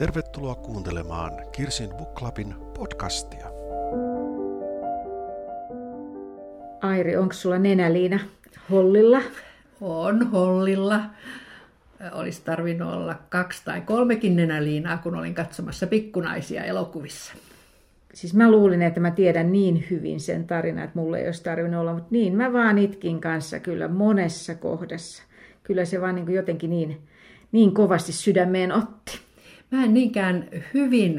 [0.00, 3.46] Tervetuloa kuuntelemaan Kirsin Book Clubin podcastia.
[6.82, 8.20] Airi, onko sulla nenäliina
[8.70, 9.20] hollilla?
[9.80, 11.00] On hollilla.
[12.12, 17.34] Olisi tarvinnut olla kaksi tai kolmekin nenäliinaa, kun olin katsomassa pikkunaisia elokuvissa.
[18.14, 21.80] Siis mä luulin, että mä tiedän niin hyvin sen tarinan, että mulle ei olisi tarvinnut
[21.80, 25.22] olla, mutta niin, mä vaan itkin kanssa kyllä monessa kohdassa.
[25.62, 27.00] Kyllä se vaan niin jotenkin niin,
[27.52, 29.29] niin kovasti sydämeen otti.
[29.70, 31.18] Mä en niinkään hyvin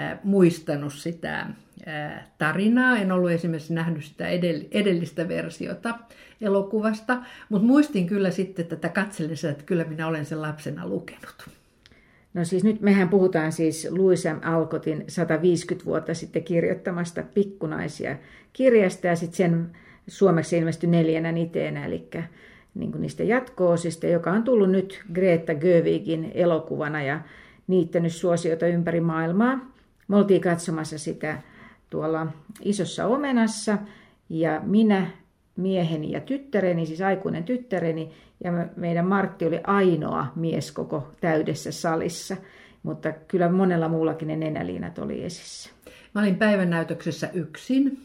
[0.00, 2.96] äh, muistanut sitä äh, tarinaa.
[2.96, 4.28] En ollut esimerkiksi nähnyt sitä
[4.70, 5.98] edellistä versiota
[6.40, 11.48] elokuvasta, mutta muistin kyllä sitten tätä katsellessa, että kyllä minä olen sen lapsena lukenut.
[12.34, 14.48] No siis nyt mehän puhutaan siis Louis M.
[14.48, 18.16] Alcotin 150 vuotta sitten kirjoittamasta pikkunaisia
[18.52, 19.70] kirjasta ja sitten sen
[20.06, 22.08] suomeksi ilmestyi neljänä niteenä, eli
[22.74, 27.20] niin niistä jatkoosista, joka on tullut nyt Greta Gövigin elokuvana ja
[27.66, 29.58] niittänyt suosiota ympäri maailmaa.
[30.08, 31.42] Me oltiin katsomassa sitä
[31.90, 32.26] tuolla
[32.62, 33.78] isossa omenassa
[34.28, 35.06] ja minä,
[35.56, 38.10] mieheni ja tyttäreni, siis aikuinen tyttäreni,
[38.44, 42.36] ja meidän Martti oli ainoa mies koko täydessä salissa,
[42.82, 45.70] mutta kyllä monella muullakin ne nenäliinat oli esissä.
[46.14, 47.98] Mä olin päivän näytöksessä yksin.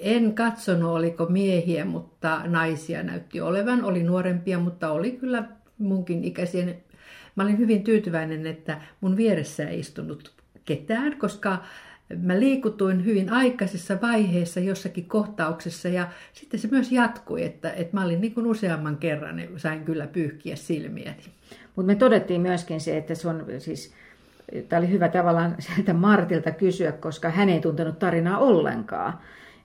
[0.00, 3.84] En katsonut, oliko miehiä, mutta naisia näytti olevan.
[3.84, 5.44] Oli nuorempia, mutta oli kyllä
[5.78, 6.66] munkin ikäisiä
[7.36, 10.32] Mä olin hyvin tyytyväinen, että mun vieressä ei istunut
[10.64, 11.58] ketään, koska
[12.22, 18.04] mä liikutuin hyvin aikaisessa vaiheessa jossakin kohtauksessa ja sitten se myös jatkui, että, että mä
[18.04, 21.22] olin niin kuin useamman kerran, niin sain kyllä pyyhkiä silmiäni.
[21.76, 23.94] Mutta me todettiin myöskin se, että se on siis,
[24.68, 29.18] tämä oli hyvä tavallaan sieltä Martilta kysyä, koska hän ei tuntenut tarinaa ollenkaan.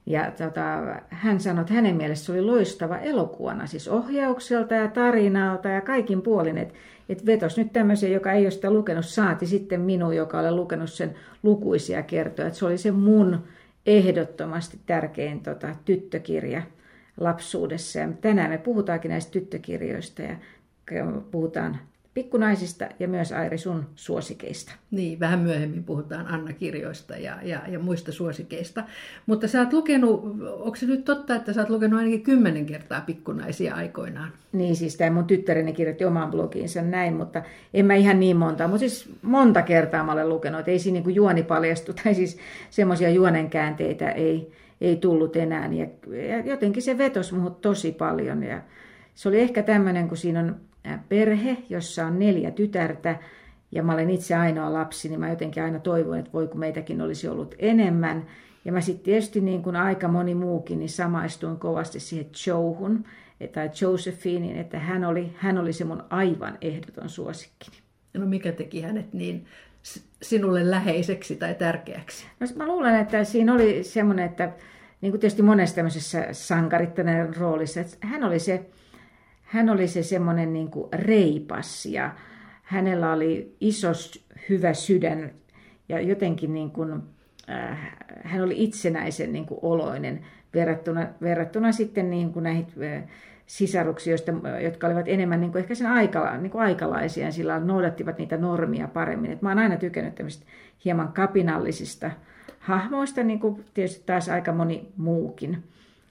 [0.07, 0.61] Ja tota,
[1.09, 6.21] hän sanoi, että hänen mielestä se oli loistava elokuvana, siis ohjaukselta ja tarinalta ja kaikin
[6.21, 6.57] puolin.
[6.57, 6.73] Että
[7.09, 10.89] et vetos nyt tämmöisen, joka ei ole sitä lukenut, saati sitten minun, joka olen lukenut
[10.89, 12.47] sen lukuisia kertoja.
[12.47, 13.43] Että se oli se mun
[13.85, 16.61] ehdottomasti tärkein tota, tyttökirja
[17.19, 17.99] lapsuudessa.
[17.99, 20.35] Ja tänään me puhutaankin näistä tyttökirjoista ja
[21.31, 21.77] puhutaan
[22.17, 24.73] pikkunaisista ja myös Airi sun suosikeista.
[24.91, 28.83] Niin, vähän myöhemmin puhutaan Anna-kirjoista ja, ja, ja muista suosikeista.
[29.25, 30.23] Mutta sä oot lukenut,
[30.59, 34.31] onko se nyt totta, että sä oot lukenut ainakin kymmenen kertaa pikkunaisia aikoinaan?
[34.51, 38.67] Niin, siis tämä mun tyttäreni kirjoitti omaan blogiinsa näin, mutta en mä ihan niin monta,
[38.67, 42.37] mutta siis monta kertaa mä olen lukenut, että ei siinä niin juoni paljastu, tai siis
[42.69, 44.51] semmoisia juonenkäänteitä ei,
[44.81, 45.69] ei tullut enää.
[45.73, 45.87] Ja,
[46.27, 48.61] ja jotenkin se vetosi muhun tosi paljon ja
[49.15, 50.55] se oli ehkä tämmöinen, kun siinä on
[51.09, 53.15] perhe, jossa on neljä tytärtä
[53.71, 57.01] ja mä olen itse ainoa lapsi, niin mä jotenkin aina toivon, että voi kun meitäkin
[57.01, 58.25] olisi ollut enemmän.
[58.65, 63.05] Ja mä sitten tietysti niin kuin aika moni muukin, niin samaistuin kovasti siihen Joehun
[63.53, 67.77] tai Josephinein, että hän oli, hän oli se mun aivan ehdoton suosikkini.
[68.13, 69.45] No mikä teki hänet niin
[70.21, 72.25] sinulle läheiseksi tai tärkeäksi?
[72.39, 74.51] No, mä luulen, että siinä oli semmoinen, että
[75.01, 78.65] niin kuin tietysti monessa tämmöisessä sankarittainen roolissa, että hän oli se,
[79.47, 82.15] hän oli se semmoinen niin reipas ja
[82.63, 83.87] hänellä oli iso
[84.49, 85.31] hyvä sydän
[85.89, 87.01] ja jotenkin niin kuin,
[87.49, 93.03] äh, hän oli itsenäisen niin kuin oloinen verrattuna, verrattuna sitten niin kuin näihin äh,
[93.45, 94.17] sisaruksiin,
[94.63, 98.87] jotka olivat enemmän niin kuin ehkä sen aikala, niin kuin aikalaisia, sillä noudattivat niitä normia
[98.87, 99.31] paremmin.
[99.31, 100.45] Et mä oon aina tykännyt tämmöistä
[100.85, 102.11] hieman kapinallisista
[102.59, 105.63] hahmoista, niin kuin tietysti taas aika moni muukin.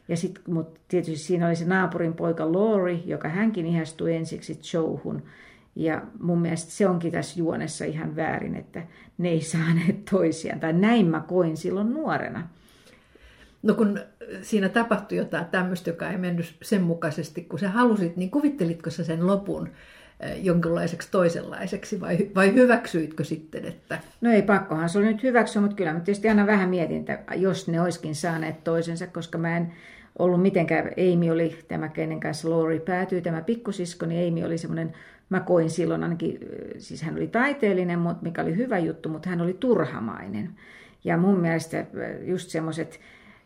[0.09, 5.23] Ja sit, mutta tietysti siinä oli se naapurin poika Lori, joka hänkin ihastui ensiksi Joehun.
[5.77, 8.83] Ja mun mielestä se onkin tässä juonessa ihan väärin, että
[9.19, 10.61] ne ei saaneet toisiaan.
[10.61, 12.49] Tai näin mä koin silloin nuorena.
[13.63, 14.01] No kun
[14.43, 19.05] siinä tapahtui jotain tämmöistä, joka ei mennyt sen mukaisesti, kun sä halusit, niin kuvittelitko sä
[19.05, 19.69] sen lopun
[20.43, 23.99] jonkinlaiseksi toisenlaiseksi vai, vai hyväksyitkö sitten, että...
[24.21, 27.35] No ei pakkohan se oli nyt hyväksyä, mutta kyllä mä tietysti aina vähän mietin, että
[27.35, 29.73] jos ne olisikin saaneet toisensa, koska mä en
[30.19, 34.93] ollut mitenkään, Amy oli tämä, kenen kanssa Lori päätyi, tämä pikkusisko, niin Amy oli semmoinen,
[35.29, 36.39] mä koin silloin ainakin,
[36.79, 40.51] siis hän oli taiteellinen, mikä oli hyvä juttu, mutta hän oli turhamainen.
[41.05, 41.87] Ja mun mielestä
[42.25, 43.01] just semmoiset,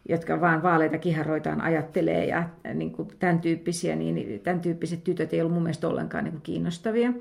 [0.09, 5.41] jotka vaan vaaleita kiharoitaan ajattelee ja niin kuin tämän tyyppisiä, niin tämän tyyppiset tytöt ei
[5.41, 7.13] ollut mun mielestä ollenkaan niin kuin kiinnostavia.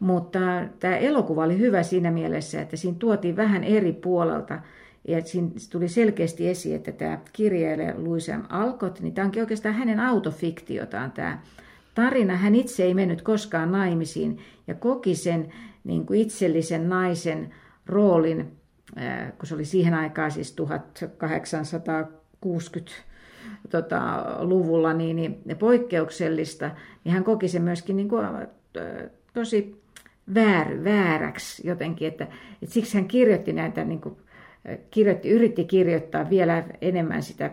[0.00, 0.38] Mutta
[0.80, 4.58] tämä elokuva oli hyvä siinä mielessä, että siinä tuotiin vähän eri puolelta–
[5.08, 8.42] ja siinä tuli selkeästi esiin, että tämä kirjailija Louis M.
[8.48, 11.38] Alcott, niin tämä onkin oikeastaan hänen autofiktiotaan tämä
[11.94, 12.36] tarina.
[12.36, 15.52] Hän itse ei mennyt koskaan naimisiin ja koki sen
[15.84, 17.54] niin kuin itsellisen naisen
[17.86, 18.52] roolin,
[19.38, 22.92] kun se oli siihen aikaan siis 1860
[23.70, 24.24] tota,
[25.16, 26.70] niin, niin poikkeuksellista,
[27.04, 28.26] niin hän koki sen myöskin niin kuin,
[29.34, 29.82] tosi
[30.34, 32.26] väär, vääräksi jotenkin, että,
[32.62, 34.16] että siksi hän kirjoitti näitä, niin kuin,
[34.90, 37.50] kirjoitti, yritti kirjoittaa vielä enemmän sitä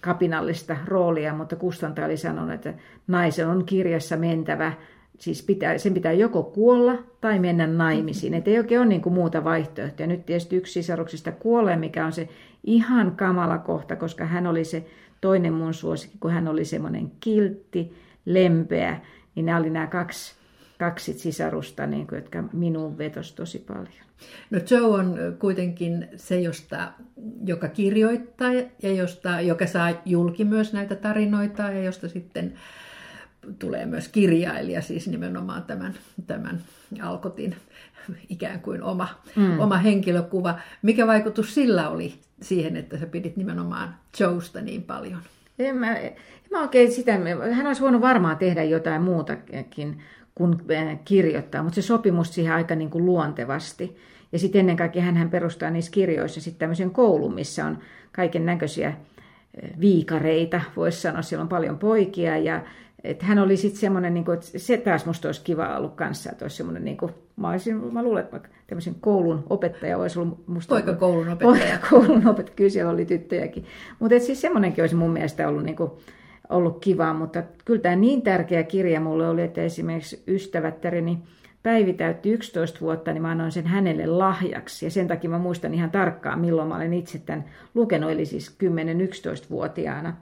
[0.00, 2.74] kapinallista roolia, mutta kustantaja oli sanonut, että
[3.06, 4.72] naisen on kirjassa mentävä,
[5.18, 8.34] siis pitää, sen pitää joko kuolla tai mennä naimisiin.
[8.34, 10.06] Että ei oikein ole niin kuin muuta vaihtoehtoa.
[10.06, 12.28] Nyt tietysti yksi sisaruksista kuolee, mikä on se
[12.64, 14.86] ihan kamala kohta, koska hän oli se
[15.20, 17.94] toinen mun suosikki, kun hän oli semmoinen kiltti,
[18.24, 19.00] lempeä,
[19.34, 20.34] niin nämä oli nämä kaksi,
[20.78, 24.04] kaksi sisarusta, niin kuin, jotka minuun vetos tosi paljon.
[24.50, 26.92] No Joe on kuitenkin se, josta,
[27.44, 32.54] joka kirjoittaa ja josta, joka saa julki myös näitä tarinoita ja josta sitten
[33.58, 35.94] tulee myös kirjailija, siis nimenomaan tämän,
[36.26, 36.62] tämän
[37.02, 37.56] Alkotin
[38.28, 39.60] ikään kuin oma, mm.
[39.60, 40.58] oma henkilökuva.
[40.82, 45.20] Mikä vaikutus sillä oli siihen, että sä pidit nimenomaan Joesta niin paljon?
[45.58, 46.14] En mä, en
[46.50, 47.18] mä oikein sitä,
[47.52, 50.02] hän olisi voinut varmaan tehdä jotain muutakin
[50.34, 53.96] kuin äh, kirjoittaa, mutta se sopi musta siihen aika niin kuin luontevasti.
[54.32, 57.78] Ja sitten ennen kaikkea hän perustaa niissä kirjoissa sitten tämmöisen koulun, missä on
[58.12, 58.94] kaiken näköisiä
[59.80, 61.22] viikareita, voisi sanoa.
[61.22, 62.60] Siellä on paljon poikia ja
[63.04, 66.30] että hän oli sitten semmoinen, niin kuin, että se taas musta olisi kiva ollut kanssa,
[66.32, 70.48] että olisi semmoinen, niin kuin, mä, olisin, mä luulen, että tämmöisen koulun opettaja olisi ollut
[70.48, 70.74] musta...
[70.98, 71.78] koulun opettaja.
[71.90, 73.64] koulun opettaja, kyllä siellä oli tyttöjäkin.
[73.98, 75.90] Mutta siis semmoinenkin olisi mun mielestä ollut, niin kuin,
[76.48, 81.18] ollut kiva, mutta kyllä tämä niin tärkeä kirja mulle oli, että esimerkiksi ystävättäreni
[81.64, 84.86] Päivi täytti 11 vuotta, niin mä annoin sen hänelle lahjaksi.
[84.86, 87.44] Ja sen takia mä muistan ihan tarkkaan, milloin mä olen itse tämän
[87.74, 90.16] lukenut, eli siis 10-11-vuotiaana.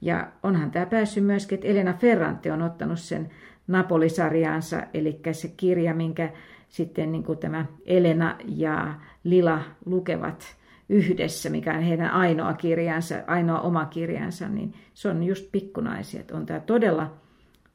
[0.00, 3.30] Ja onhan tämä päässyt myöskin, että Elena Ferrante on ottanut sen
[3.66, 6.30] Napolisarjaansa, eli se kirja, minkä
[6.68, 8.94] sitten niin kuin tämä Elena ja
[9.24, 10.56] Lila lukevat
[10.88, 16.22] yhdessä, mikä on heidän ainoa kirjansa, ainoa oma kirjansa, niin se on just pikkunaisia.
[16.32, 17.14] On tämä todella,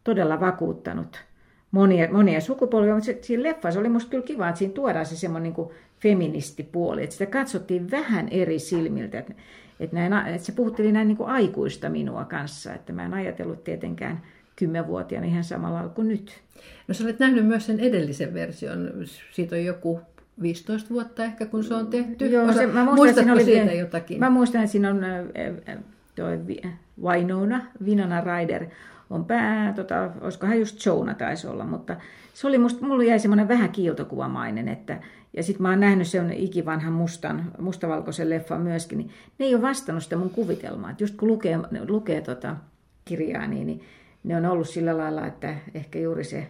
[0.03, 1.30] todella vakuuttanut
[1.71, 5.15] monia, monia sukupolvia, mutta se, siinä leffassa oli musta kyllä kiva, että siinä tuodaan se
[5.15, 5.67] semmoinen niin
[5.99, 9.33] feministipuoli, että sitä katsottiin vähän eri silmiltä, että
[9.79, 13.63] että, näin, että se puhutteli näin niin kuin aikuista minua kanssa, että mä en ajatellut
[13.63, 14.21] tietenkään
[14.55, 16.41] kymmenvuotiaana ihan samalla lailla kuin nyt.
[16.87, 18.91] No sä olet nähnyt myös sen edellisen version,
[19.31, 20.01] siitä on joku
[20.41, 22.25] 15 vuotta ehkä, kun se on tehty.
[22.25, 24.19] Joo, se, mä muistan, siinä oli, siitä jotakin?
[24.19, 25.01] Mä muistan, että siinä on
[26.15, 26.39] toi
[27.03, 28.65] Winona, Winona Ryder,
[29.11, 31.95] on pää, tota, olisikohan just Jonah taisi olla, mutta
[32.33, 34.99] se oli musta, mulla jäi semmoinen vähän kiiltokuvamainen, että,
[35.33, 39.61] ja sitten mä oon nähnyt sen ikivanhan mustan, mustavalkoisen leffan myöskin, niin ne ei ole
[39.61, 40.91] vastannut sitä mun kuvitelmaa.
[40.91, 42.55] Et just kun lukee, lukee tota
[43.05, 43.83] kirjaa, niin, niin
[44.23, 46.47] ne on ollut sillä lailla, että ehkä juuri se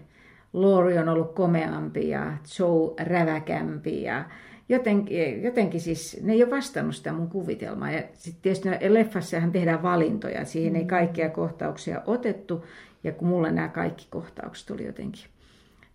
[0.54, 4.26] Lori on ollut komeampi ja Joe räväkämpi ja
[4.72, 7.92] jotenkin, jotenkin siis ne ei ole vastannut sitä mun kuvitelmaa.
[7.92, 10.88] Ja sitten tietysti leffassahan tehdään valintoja, siihen ei mm.
[10.88, 12.66] kaikkia kohtauksia otettu
[13.04, 15.24] ja kun mulle nämä kaikki kohtaukset tuli jotenkin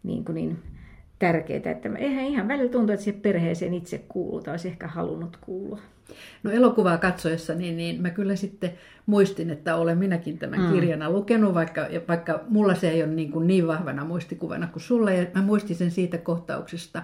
[0.03, 0.59] niin, kuin niin
[1.19, 5.37] tärkeää, että eihän ihan välillä tuntuu, että siihen perheeseen itse kuuluu tai olisi ehkä halunnut
[5.41, 5.81] kuulua.
[6.43, 8.73] No elokuvaa katsoessa, niin, niin mä kyllä sitten
[9.07, 10.73] muistin, että olen minäkin tämän mm.
[10.73, 15.13] kirjana lukenut, vaikka, vaikka mulla se ei ole niin, kuin niin vahvana muistikuvana kuin sulla.
[15.13, 17.03] Ja mä muistin sen siitä kohtauksesta,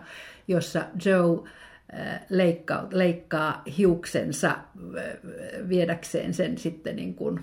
[0.49, 1.49] jossa Joe
[1.95, 4.59] äh, leikkaa, leikkaa hiuksensa äh,
[5.69, 7.41] viedäkseen sen sitten niin kuin,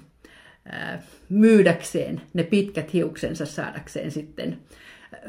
[0.73, 0.99] äh,
[1.29, 4.57] myydäkseen ne pitkät hiuksensa saadakseen sitten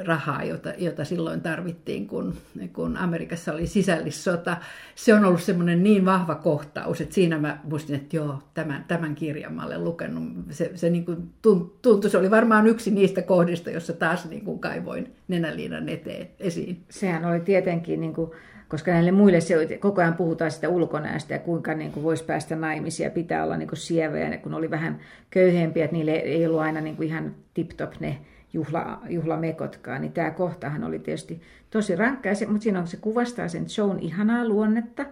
[0.05, 2.34] rahaa, jota, jota silloin tarvittiin, kun,
[2.72, 4.56] kun Amerikassa oli sisällissota.
[4.94, 9.15] Se on ollut semmoinen niin vahva kohtaus, että siinä mä muistin, että joo, tämän, tämän
[9.15, 10.25] kirjan mä olen lukenut.
[10.51, 14.58] Se, se niin kuin tuntui, se oli varmaan yksi niistä kohdista, jossa taas niin kuin
[14.58, 16.84] kaivoin nenäliinan eteen esiin.
[16.89, 18.31] Sehän oli tietenkin, niin kuin,
[18.69, 22.56] koska näille muille se, koko ajan puhutaan sitä ulkonäöstä ja kuinka niin kuin voisi päästä
[22.56, 24.99] naimisiin ja pitää olla niin kuin sieveä, kun oli vähän
[25.31, 28.19] köyhempiä, että niille ei ollut aina niin kuin ihan tip-top ne
[28.52, 31.40] juhla, juhlamekotkaan, niin tämä kohtahan oli tietysti
[31.70, 35.06] tosi rankka, mutta siinä on, se kuvastaa sen Joan ihanaa luonnetta,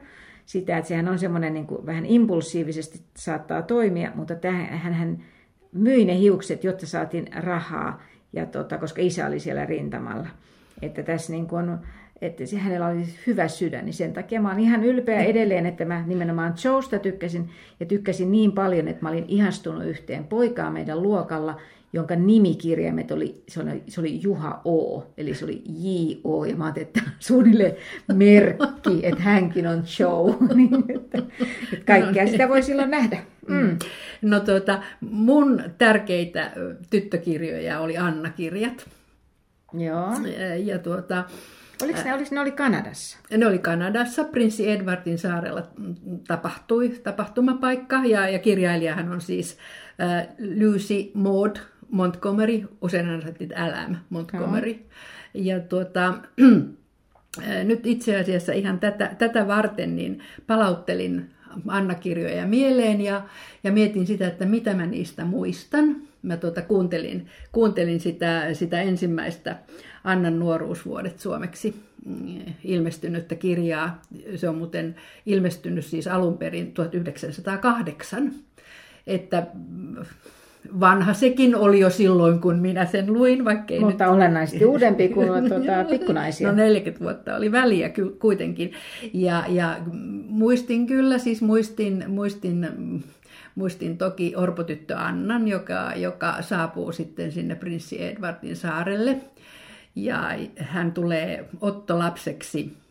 [0.47, 5.19] sitä, että sehän on semmoinen niin kuin, vähän impulsiivisesti saattaa toimia, mutta tähän, hän, hän
[5.73, 8.03] myi ne hiukset, jotta saatiin rahaa,
[8.33, 10.29] ja tota, koska isä oli siellä rintamalla.
[10.83, 11.79] Että tässä niin kuin on,
[12.21, 15.85] että se, hänellä oli hyvä sydän, niin sen takia mä olen ihan ylpeä edelleen, että
[15.85, 21.03] mä nimenomaan Joesta tykkäsin, ja tykkäsin niin paljon, että mä olin ihastunut yhteen poikaa meidän
[21.03, 21.61] luokalla,
[21.93, 26.65] jonka nimikirjaimet oli, se oli, se oli Juha O, eli se oli J-O, ja mä
[26.65, 27.77] ajattelin, että suunnilleen
[28.13, 31.19] merkki, että hänkin on show, niin että,
[31.73, 33.19] että kaikkea no, sitä voi silloin nähdä.
[33.49, 33.57] Mm.
[33.57, 33.79] mm.
[34.23, 36.53] No tuota, mun tärkeitä
[36.91, 38.89] tyttökirjoja oli Anna-kirjat.
[39.73, 40.11] Joo.
[40.65, 41.25] Ja tuota,
[41.83, 43.19] Oliko ne, oliko ne oli Kanadassa?
[43.37, 44.25] Ne oli Kanadassa.
[44.25, 45.63] Prinssi Edwardin saarella
[46.27, 49.59] tapahtui tapahtumapaikka ja, ja kirjailijahan on siis
[50.01, 51.57] äh, Lucy Maud
[51.91, 54.71] Montgomery, usein aina sanottiin LM Montgomery.
[54.71, 54.81] Joo.
[55.35, 56.15] Ja tuota,
[57.65, 61.31] nyt itse asiassa ihan tätä, tätä varten niin palauttelin
[61.69, 63.23] Anna-kirjoja mieleen ja,
[63.65, 65.97] ja mietin sitä, että mitä mä niistä muistan.
[66.23, 69.57] Mä tuota, kuuntelin, kuuntelin sitä, sitä ensimmäistä
[70.05, 74.03] Annan nuoruusvuodet suomeksi mm, ilmestynyttä kirjaa.
[74.37, 78.35] Se on muuten ilmestynyt siis alun perin 1908.
[79.07, 79.47] Että
[80.81, 84.15] vanha sekin oli jo silloin, kun minä sen luin, vaikka ei Mutta nyt...
[84.15, 86.49] olennaisesti uudempi kuin tuota, pikkunaisia.
[86.49, 88.73] No 40 vuotta oli väliä kuitenkin.
[89.13, 89.77] Ja, ja
[90.29, 92.69] muistin kyllä, siis muistin, muistin,
[93.55, 99.17] muistin toki orpotyttö Annan, joka, joka saapuu sitten sinne prinssi Edwardin saarelle.
[99.95, 102.88] Ja hän tulee ottolapseksi äh,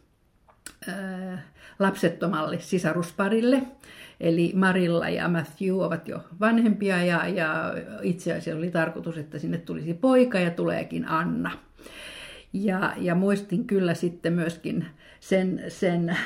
[1.79, 3.61] lapsettomalle sisarusparille–
[4.19, 9.57] Eli Marilla ja Matthew ovat jo vanhempia ja, ja itse asiassa oli tarkoitus, että sinne
[9.57, 11.51] tulisi poika ja tuleekin Anna.
[12.53, 14.85] Ja, ja muistin kyllä sitten myöskin
[15.19, 16.17] sen, sen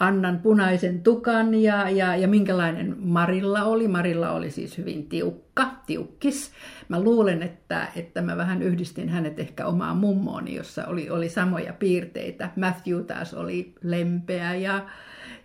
[0.00, 3.88] Annan punaisen tukan ja, ja, ja minkälainen Marilla oli.
[3.88, 6.52] Marilla oli siis hyvin tiukka, tiukkis.
[6.88, 11.72] Mä luulen, että, että mä vähän yhdistin hänet ehkä omaan mummooni, jossa oli, oli samoja
[11.72, 12.50] piirteitä.
[12.56, 14.86] Matthew taas oli lempeä ja,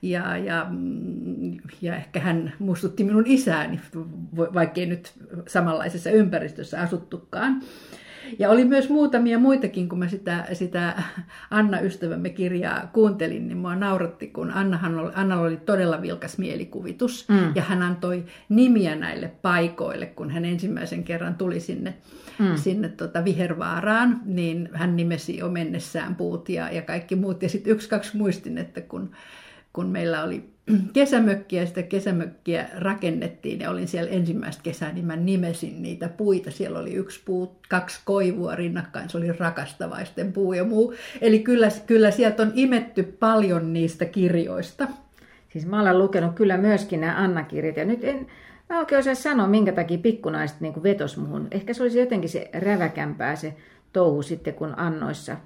[0.02, 3.80] ja, ja, mm, ja ehkä hän muistutti minun isääni,
[4.36, 5.14] vaikkei nyt
[5.48, 7.62] samanlaisessa ympäristössä asuttukaan.
[8.40, 11.04] Ja oli myös muutamia muitakin, kun mä sitä, sitä
[11.52, 17.30] Anna-ystävämme kirjaa kuuntelin, niin mua nauratti, kun Annahan oli, Annalla oli todella vilkas mielikuvitus.
[17.30, 17.52] Mm.
[17.56, 21.94] Ja hän antoi nimiä näille paikoille, kun hän ensimmäisen kerran tuli sinne,
[22.40, 22.56] mm.
[22.56, 27.44] sinne tota Vihervaaraan, niin hän nimesi jo mennessään puut ja, ja kaikki muut.
[27.44, 29.12] Ja sitten yksi, kaksi muistin, että kun
[29.74, 30.53] kun meillä oli
[30.94, 36.52] kesämökkiä ja sitä kesämökkiä rakennettiin ja olin siellä ensimmäistä kesää, niin mä nimesin niitä puita.
[36.52, 40.94] Siellä oli yksi puu, kaksi koivua rinnakkain, se oli rakastavaisten puu ja muu.
[41.22, 44.88] Eli kyllä, kyllä sieltä on imetty paljon niistä kirjoista.
[45.50, 48.28] Siis mä olen lukenut kyllä myöskin nämä Anna-kirjat ja nyt en,
[48.70, 51.48] mä oikein osaa sanoa, minkä takia pikkunaiset niin vetos muhun.
[51.52, 53.54] Ehkä se olisi jotenkin se räväkämpää se
[53.94, 55.38] touhu sitten kuin Annoissa.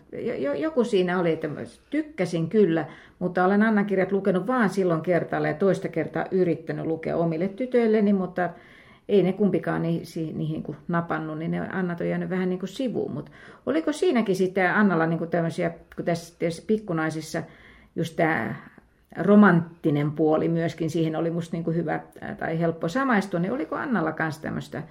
[0.57, 1.49] Joku siinä oli, että
[1.89, 2.85] tykkäsin kyllä,
[3.19, 8.49] mutta olen Anna-kirjat lukenut vaan silloin kertaalla ja toista kertaa yrittänyt lukea omille tytöilleni, mutta
[9.09, 12.69] ei ne kumpikaan niihin, niihin kuin napannut, niin ne Annat on jäänyt vähän niin kuin
[12.69, 13.11] sivuun.
[13.11, 13.31] Mutta
[13.65, 17.43] oliko siinäkin sitten Annalla niin kuin tämmöisiä, kun tässä, tässä pikkunaisissa
[17.95, 18.55] just tämä
[19.15, 21.99] romanttinen puoli myöskin, siihen oli musta niin kuin hyvä
[22.39, 24.83] tai helppo samaistua, niin oliko Annalla kanssa tämmöistä,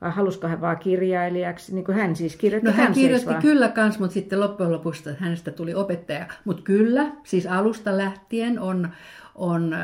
[0.00, 3.42] vai halusiko hän vaan kirjailijaksi, niin kuin hän siis kirjoitti No hän kirjoitti vaan.
[3.42, 6.26] kyllä kans, mutta sitten loppujen lopuksi hänestä tuli opettaja.
[6.44, 8.88] Mutta kyllä, siis alusta lähtien on,
[9.34, 9.80] on äh,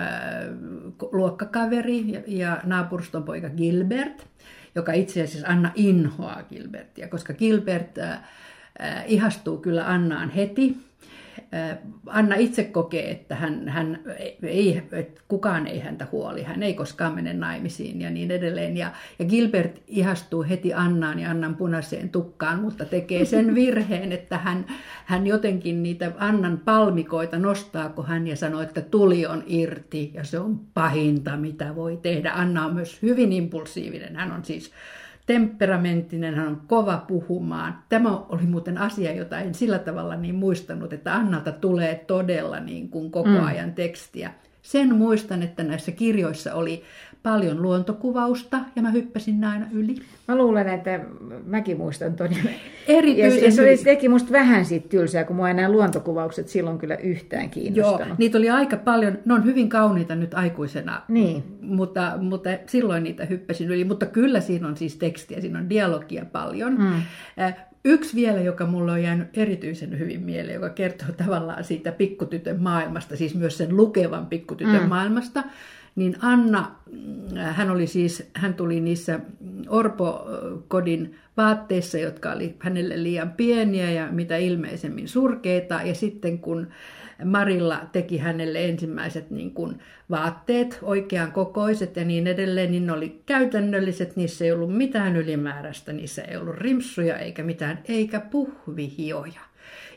[1.13, 4.27] luokkakaveri ja, ja naapurston poika Gilbert,
[4.75, 8.11] joka itse asiassa Anna inhoaa Gilbertia, koska Gilbert äh,
[8.81, 10.77] äh, ihastuu kyllä Annaan heti,
[12.07, 14.01] Anna itse kokee, että hän, hän
[14.43, 18.77] ei, että kukaan ei häntä huoli, hän ei koskaan mene naimisiin ja niin edelleen.
[18.77, 24.39] Ja, ja Gilbert ihastuu heti Annaan ja Annan punaiseen tukkaan, mutta tekee sen virheen, että
[24.39, 24.67] hän,
[25.05, 30.25] hän jotenkin niitä Annan palmikoita nostaa, kun hän ja sanoo, että tuli on irti ja
[30.25, 32.33] se on pahinta, mitä voi tehdä.
[32.33, 34.73] Anna on myös hyvin impulsiivinen, hän on siis
[35.27, 37.79] temperamenttinen, hän on kova puhumaan.
[37.89, 42.89] Tämä oli muuten asia, jota en sillä tavalla niin muistanut, että Annalta tulee todella niin
[42.89, 43.45] kuin koko mm.
[43.45, 44.35] ajan tekstiä.
[44.65, 46.83] Sen muistan, että näissä kirjoissa oli
[47.23, 49.95] paljon luontokuvausta ja mä hyppäsin aina yli.
[50.29, 51.01] Mä luulen, että
[51.47, 52.29] mäkin muistan ton.
[52.89, 56.79] Erityisen ja, ja se oli, teki musta vähän siitä tylsää, kun mua enää luontokuvaukset silloin
[56.79, 58.09] kyllä yhtään kiinnostanut.
[58.09, 59.19] Joo, niitä oli aika paljon.
[59.25, 61.43] Ne on hyvin kauniita nyt aikuisena, niin.
[61.61, 63.85] mutta, mutta silloin niitä hyppäsin yli.
[63.85, 66.79] Mutta kyllä siinä on siis tekstiä, siinä on dialogia paljon.
[66.79, 67.03] Mm.
[67.85, 73.17] Yksi vielä, joka mulle on jäänyt erityisen hyvin mieleen, joka kertoo tavallaan siitä pikkutytön maailmasta,
[73.17, 74.89] siis myös sen lukevan pikkutytön mm.
[74.89, 75.45] maailmasta,
[75.97, 79.21] niin Anna, mm, hän oli siis, hän tuli niissä
[79.69, 85.81] orpokodin vaatteissa, jotka oli hänelle liian pieniä ja mitä ilmeisemmin surkeita.
[85.85, 86.67] Ja sitten kun
[87.25, 89.79] Marilla teki hänelle ensimmäiset niin kuin
[90.11, 95.93] vaatteet, oikean kokoiset ja niin edelleen, niin ne oli käytännölliset, niissä ei ollut mitään ylimääräistä,
[95.93, 99.41] niissä ei ollut rimsuja eikä mitään, eikä puhvihioja.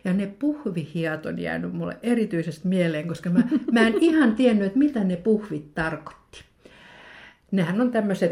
[0.03, 4.79] Ja ne puhvihiat on jäänyt mulle erityisesti mieleen, koska mä, mä en ihan tiennyt, että
[4.79, 6.43] mitä ne puhvit tarkoitti.
[7.51, 8.31] Nehän on tämmöiset,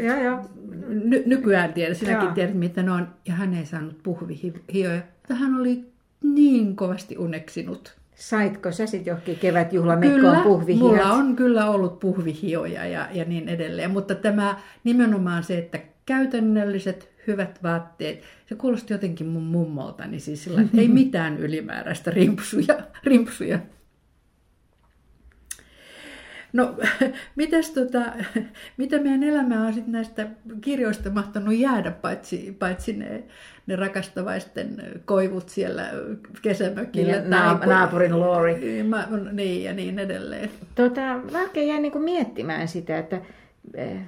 [0.88, 3.08] ny, nykyään tiedät, sinäkin tiedät mitä ne on.
[3.28, 5.02] Ja hän ei saanut puhvihioja.
[5.32, 5.84] Hän oli
[6.22, 7.96] niin kovasti uneksinut.
[8.16, 10.82] Saitko sä sitten johonkin kevätjuhlamekkoon puhvihiat?
[10.82, 13.90] mulla on kyllä ollut puhvihioja ja, ja niin edelleen.
[13.90, 18.22] Mutta tämä nimenomaan se, että käytännölliset, hyvät vaatteet.
[18.46, 22.78] Se kuulosti jotenkin mun mummolta, niin siis sillä ei mitään ylimääräistä rimpsuja.
[23.04, 23.58] rimpsuja.
[26.56, 26.74] No,
[27.36, 28.00] mitäs tota,
[28.76, 30.26] mitä meidän elämää on sitten näistä
[30.60, 33.22] kirjoista mahtanut jäädä, paitsi, paitsi ne,
[33.66, 35.82] ne rakastavaisten koivut siellä
[36.42, 37.12] kesämökillä.
[37.12, 38.82] Niin, naap- naapurin Lori.
[38.82, 38.98] Ma,
[39.32, 40.50] niin, ja niin edelleen.
[40.74, 41.00] Tota,
[41.32, 43.20] mä oikein jäin niin miettimään sitä, että
[43.74, 43.98] eh,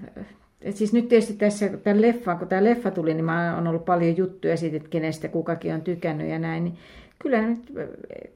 [0.61, 3.85] et siis nyt tietysti tässä tämän leffan, kun tämä leffa tuli, niin mä on ollut
[3.85, 6.64] paljon juttuja siitä, että kenestä kukakin on tykännyt ja näin.
[6.64, 6.76] Niin
[7.18, 7.72] kyllä, nyt,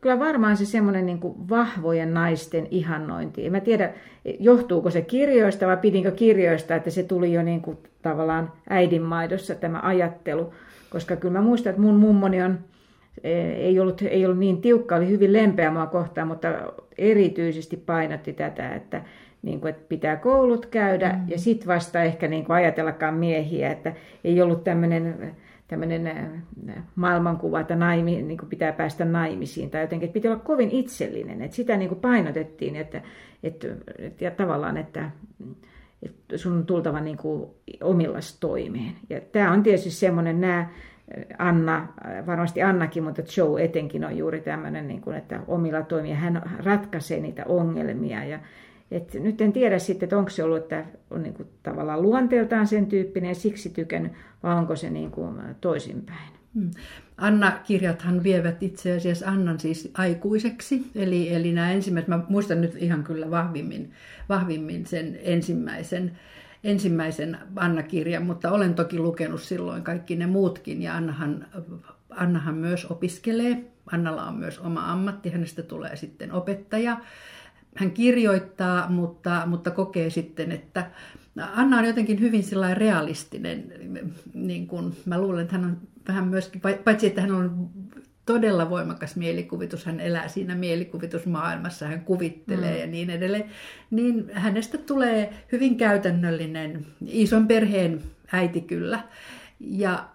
[0.00, 3.46] kyllä varmaan se semmoinen niin vahvojen naisten ihannointi.
[3.46, 3.92] En mä tiedä,
[4.38, 9.80] johtuuko se kirjoista vai pidinkö kirjoista, että se tuli jo niin kuin tavallaan äidinmaidossa tämä
[9.82, 10.52] ajattelu.
[10.90, 12.58] Koska kyllä mä muistan, että mun mummoni on,
[13.24, 16.48] eh, ei ollut, ei ollut niin tiukka, oli hyvin lempeä mua kohtaan, mutta
[16.98, 19.02] erityisesti painotti tätä, että,
[19.42, 21.28] niin kuin, että pitää koulut käydä mm.
[21.28, 23.92] ja sitten vasta ehkä niin kuin ajatellakaan miehiä, että
[24.24, 25.34] ei ollut tämmöinen
[25.72, 30.42] tämmöinen äh, maailmankuva, että naimi, niin kuin pitää päästä naimisiin tai jotenkin, että pitää olla
[30.42, 33.02] kovin itsellinen, että sitä niin kuin painotettiin, että,
[33.42, 35.10] että, että ja tavallaan, että,
[36.02, 37.50] että sun on tultava niin kuin
[37.82, 38.92] omillas toimeen.
[39.10, 40.68] Ja tämä on tietysti semmoinen, nämä äh,
[41.38, 46.16] Anna, äh, varmasti Annakin, mutta Joe etenkin on juuri tämmöinen, niin kuin, että omilla toimia
[46.16, 48.38] hän ratkaisee niitä ongelmia ja
[48.92, 52.66] et nyt en tiedä sitten, että onko se ollut, että on niin kuin tavallaan luonteeltaan
[52.66, 56.32] sen tyyppinen siksi tykännyt, vai onko se niin kuin toisinpäin.
[56.54, 56.70] Hmm.
[57.16, 60.90] Anna-kirjathan vievät itse asiassa Annan siis aikuiseksi.
[60.94, 63.92] Eli, eli nämä ensimmäiset, mä muistan nyt ihan kyllä vahvimmin,
[64.28, 66.18] vahvimmin sen ensimmäisen,
[66.64, 70.82] ensimmäisen Anna-kirjan, mutta olen toki lukenut silloin kaikki ne muutkin.
[70.82, 71.46] Ja Annahan,
[72.10, 73.64] Annahan myös opiskelee.
[73.92, 76.96] Annalla on myös oma ammatti, hänestä tulee sitten opettaja
[77.76, 80.90] hän kirjoittaa, mutta, mutta kokee sitten, että
[81.36, 82.42] Anna on jotenkin hyvin
[82.74, 83.72] realistinen.
[84.34, 85.76] Niin kuin, mä luulen, että hän on
[86.08, 87.70] vähän myöskin, paitsi että hän on
[88.26, 92.80] todella voimakas mielikuvitus, hän elää siinä mielikuvitusmaailmassa, hän kuvittelee mm.
[92.80, 93.44] ja niin edelleen,
[93.90, 99.02] niin hänestä tulee hyvin käytännöllinen ison perheen äiti kyllä.
[99.60, 100.08] Ja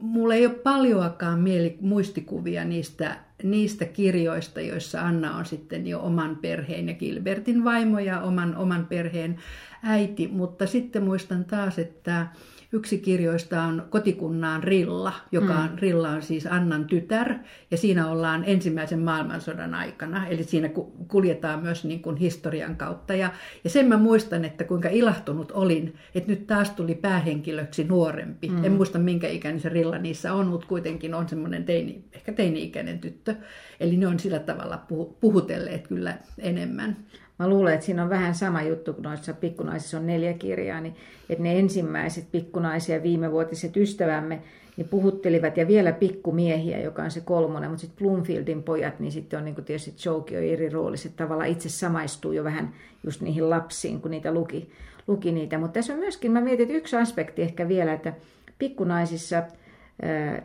[0.00, 6.36] mulla ei ole paljoakaan mieli, muistikuvia niistä, niistä kirjoista, joissa Anna on sitten jo oman
[6.36, 9.36] perheen ja Gilbertin vaimo ja oman, oman perheen
[9.82, 12.26] äiti, mutta sitten muistan taas, että
[12.72, 15.78] Yksi kirjoista on Kotikunnaan Rilla, joka on, mm.
[15.78, 17.34] Rilla on siis Annan tytär,
[17.70, 20.70] ja siinä ollaan ensimmäisen maailmansodan aikana, eli siinä
[21.08, 23.14] kuljetaan myös niin kuin historian kautta.
[23.14, 23.30] Ja,
[23.64, 28.48] ja sen mä muistan, että kuinka ilahtunut olin, että nyt taas tuli päähenkilöksi nuorempi.
[28.48, 28.64] Mm.
[28.64, 32.98] En muista minkä ikäinen se Rilla niissä on, mutta kuitenkin on semmoinen teini, ehkä teini-ikäinen
[32.98, 33.34] tyttö.
[33.80, 34.86] Eli ne on sillä tavalla
[35.20, 36.96] puhutelleet kyllä enemmän.
[37.40, 40.94] Mä luulen, että siinä on vähän sama juttu, kun noissa pikkunaisissa on neljä kirjaa, niin
[41.28, 44.42] että ne ensimmäiset pikkunaisia viimevuotiset ystävämme,
[44.76, 49.38] niin puhuttelivat ja vielä pikkumiehiä, joka on se kolmonen, mutta sitten Bloomfieldin pojat, niin sitten
[49.38, 52.72] on niin kuin tietysti Joke on eri roolissa, että tavallaan itse samaistuu jo vähän
[53.04, 54.70] just niihin lapsiin, kun niitä luki,
[55.06, 55.58] luki niitä.
[55.58, 58.12] Mutta tässä on myöskin, mä mietin, että yksi aspekti ehkä vielä, että
[58.58, 59.42] pikkunaisissa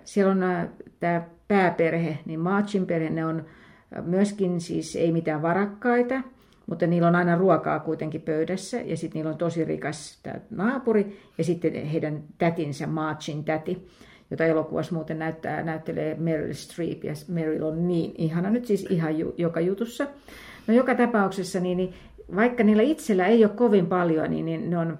[0.03, 3.45] siellä on tämä pääperhe, niin Marchin perhe, ne on
[4.01, 6.21] myöskin siis ei mitään varakkaita,
[6.67, 11.43] mutta niillä on aina ruokaa kuitenkin pöydässä ja sitten niillä on tosi rikas naapuri ja
[11.43, 13.87] sitten heidän tätinsä, Marchin täti,
[14.31, 19.19] jota elokuvassa muuten näyttää, näyttelee Meryl Streep ja Meryl on niin ihana nyt siis ihan
[19.19, 20.07] ju, joka jutussa.
[20.67, 21.93] No joka tapauksessa, niin, niin
[22.35, 24.99] vaikka niillä itsellä ei ole kovin paljon, niin, niin ne on,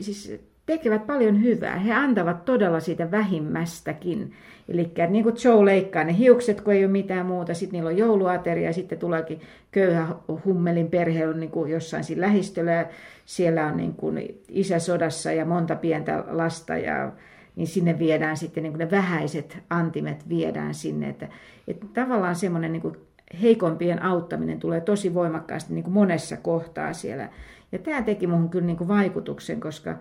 [0.00, 1.78] siis tekevät paljon hyvää.
[1.78, 4.32] He antavat todella siitä vähimmästäkin.
[4.68, 7.54] Eli niin kuin Joe leikkaa ne hiukset, kun ei ole mitään muuta.
[7.54, 10.06] Sitten niillä on jouluateria ja sitten tuleekin köyhä
[10.44, 12.72] hummelin perhe on niin kuin jossain siinä lähistöllä.
[12.72, 12.86] Ja
[13.24, 17.12] siellä on niin kuin isä sodassa ja monta pientä lasta ja
[17.56, 21.08] niin sinne viedään sitten niin kuin ne vähäiset antimet viedään sinne.
[21.08, 21.28] Että,
[21.68, 22.96] että tavallaan semmoinen niin
[23.42, 27.28] heikompien auttaminen tulee tosi voimakkaasti niin kuin monessa kohtaa siellä.
[27.72, 29.96] Ja tämä teki muuhun kyllä niin kuin vaikutuksen, koska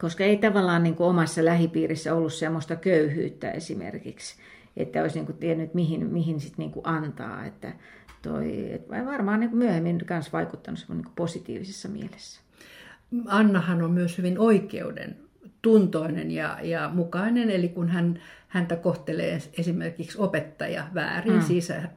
[0.00, 4.36] koska ei tavallaan niin kuin omassa lähipiirissä ollut semmoista köyhyyttä esimerkiksi,
[4.76, 7.44] että olisi niin kuin tiennyt, mihin, mihin sit niin kuin antaa.
[7.44, 7.72] Että
[8.22, 12.40] toi, et varmaan niin kuin myöhemmin myös vaikuttanut niin kuin positiivisessa mielessä.
[13.26, 15.16] Annahan on myös hyvin oikeuden
[15.62, 21.42] tuntoinen ja, ja mukainen, eli kun hän, häntä kohtelee esimerkiksi opettaja väärin, mm.
[21.42, 21.88] siis äh,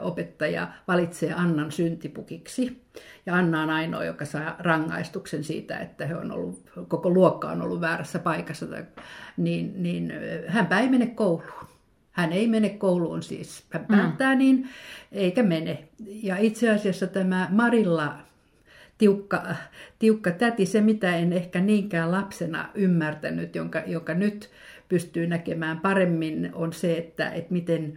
[0.00, 2.82] opettaja valitsee Annan syntipukiksi,
[3.26, 7.62] ja Anna on ainoa, joka saa rangaistuksen siitä, että he on ollut, koko luokka on
[7.62, 8.66] ollut väärässä paikassa,
[9.36, 11.70] niin, niin äh, hän ei mene kouluun.
[12.12, 13.64] Hän ei mene kouluun siis.
[13.70, 13.96] Hän mm.
[13.96, 14.38] päättää mm.
[14.38, 14.68] niin,
[15.12, 15.88] eikä mene.
[16.22, 18.18] Ja itse asiassa tämä Marilla
[19.00, 19.42] tiukka,
[19.98, 20.66] tiukka täti.
[20.66, 24.50] Se, mitä en ehkä niinkään lapsena ymmärtänyt, jonka, joka nyt
[24.88, 27.94] pystyy näkemään paremmin, on se, että, että miten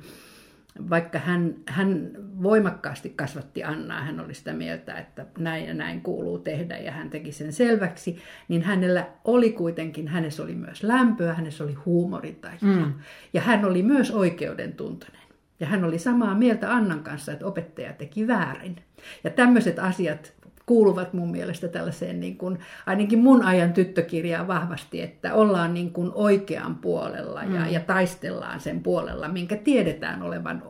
[0.89, 2.11] vaikka hän, hän
[2.43, 7.09] voimakkaasti kasvatti Annaa, hän oli sitä mieltä, että näin ja näin kuuluu tehdä ja hän
[7.09, 12.93] teki sen selväksi, niin hänellä oli kuitenkin, hänessä oli myös lämpöä, hänessä oli huumorintajua mm.
[13.33, 15.21] ja hän oli myös oikeudentuntoinen.
[15.59, 18.75] Ja hän oli samaa mieltä Annan kanssa, että opettaja teki väärin.
[19.23, 20.33] Ja tämmöiset asiat
[20.65, 26.11] kuuluvat mun mielestä tällaiseen, niin kuin, ainakin mun ajan tyttökirjaan vahvasti, että ollaan niin kuin
[26.13, 27.71] oikean puolella ja, mm.
[27.71, 30.63] ja taistellaan sen puolella, minkä tiedetään olevan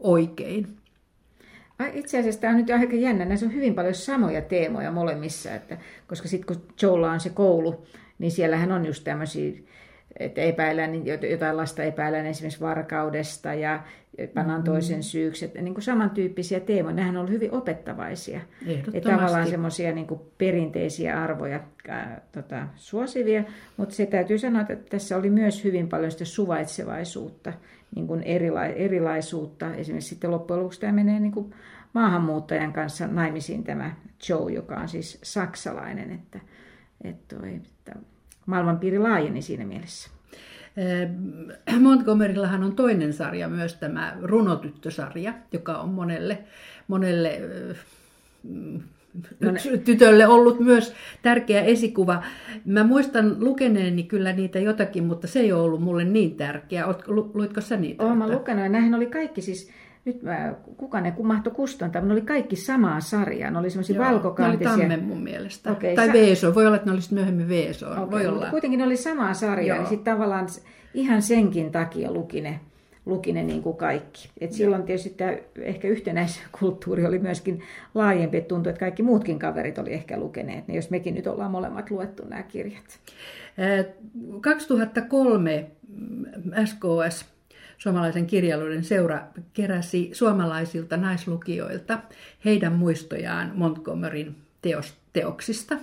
[0.00, 0.76] oikein.
[1.92, 3.24] Itse asiassa tämä on nyt aika jännä.
[3.24, 7.86] Näissä on hyvin paljon samoja teemoja molemmissa, että, koska sitten kun Joella on se koulu,
[8.18, 9.52] niin siellähän on just tämmöisiä
[10.18, 13.82] että epäillään, niin jotain lasta epäillään esimerkiksi varkaudesta ja
[14.34, 14.64] pannaan mm.
[14.64, 15.44] toisen syyksi.
[15.44, 18.40] Että niin kuin samantyyppisiä teemoja, nehän on hyvin opettavaisia.
[18.92, 20.06] Että tavallaan semmoisia niin
[20.38, 23.44] perinteisiä arvoja ää, tota, suosivia,
[23.76, 27.52] mutta se täytyy sanoa, että tässä oli myös hyvin paljon sitä suvaitsevaisuutta,
[27.94, 29.74] niin kuin erila- erilaisuutta.
[29.74, 31.54] Esimerkiksi sitten loppujen lopuksi tämä menee niin kuin
[31.92, 33.94] maahanmuuttajan kanssa naimisiin tämä
[34.28, 36.40] Joe, joka on siis saksalainen, että,
[37.04, 37.60] että, toi,
[38.46, 40.10] maailmanpiiri laajeni siinä mielessä.
[40.76, 41.08] Eh,
[41.80, 46.38] Montgomeryllahan on toinen sarja myös tämä runotyttösarja, joka on monelle,
[46.88, 47.40] monelle
[49.40, 49.52] no
[49.84, 52.22] tytölle ollut myös tärkeä esikuva.
[52.64, 56.84] Mä muistan lukeneeni kyllä niitä jotakin, mutta se ei ole ollut mulle niin tärkeä.
[57.34, 58.04] Luitko sä niitä?
[58.04, 59.70] Olen lukenut ja näihin oli kaikki siis
[60.04, 64.76] nyt mä, kuka ne mahtoi kustantaa, ne oli kaikki samaa sarjaa, ne oli semmoisia valkokantisia.
[64.76, 65.72] Ne oli Tamme mun mielestä.
[65.72, 67.90] Okay, tai sa- Veeso, voi olla, että ne olisi myöhemmin Veeso.
[67.90, 68.46] Okay, voi olla.
[68.50, 70.48] Kuitenkin ne oli samaa sarjaa, niin sitten tavallaan
[70.94, 72.60] ihan senkin takia luki ne,
[73.06, 74.30] luki ne niin kuin kaikki.
[74.40, 77.60] Et silloin tietysti tämä ehkä yhtenäiskulttuuri oli myöskin
[77.94, 81.50] laajempi, että tuntui, että kaikki muutkin kaverit oli ehkä lukeneet, niin jos mekin nyt ollaan
[81.50, 83.00] molemmat luettu nämä kirjat.
[84.40, 85.66] 2003
[86.64, 87.31] SKS
[87.82, 91.98] suomalaisen kirjallisuuden seura keräsi suomalaisilta naislukijoilta
[92.44, 95.76] heidän muistojaan Montgomeryn teos, teoksista.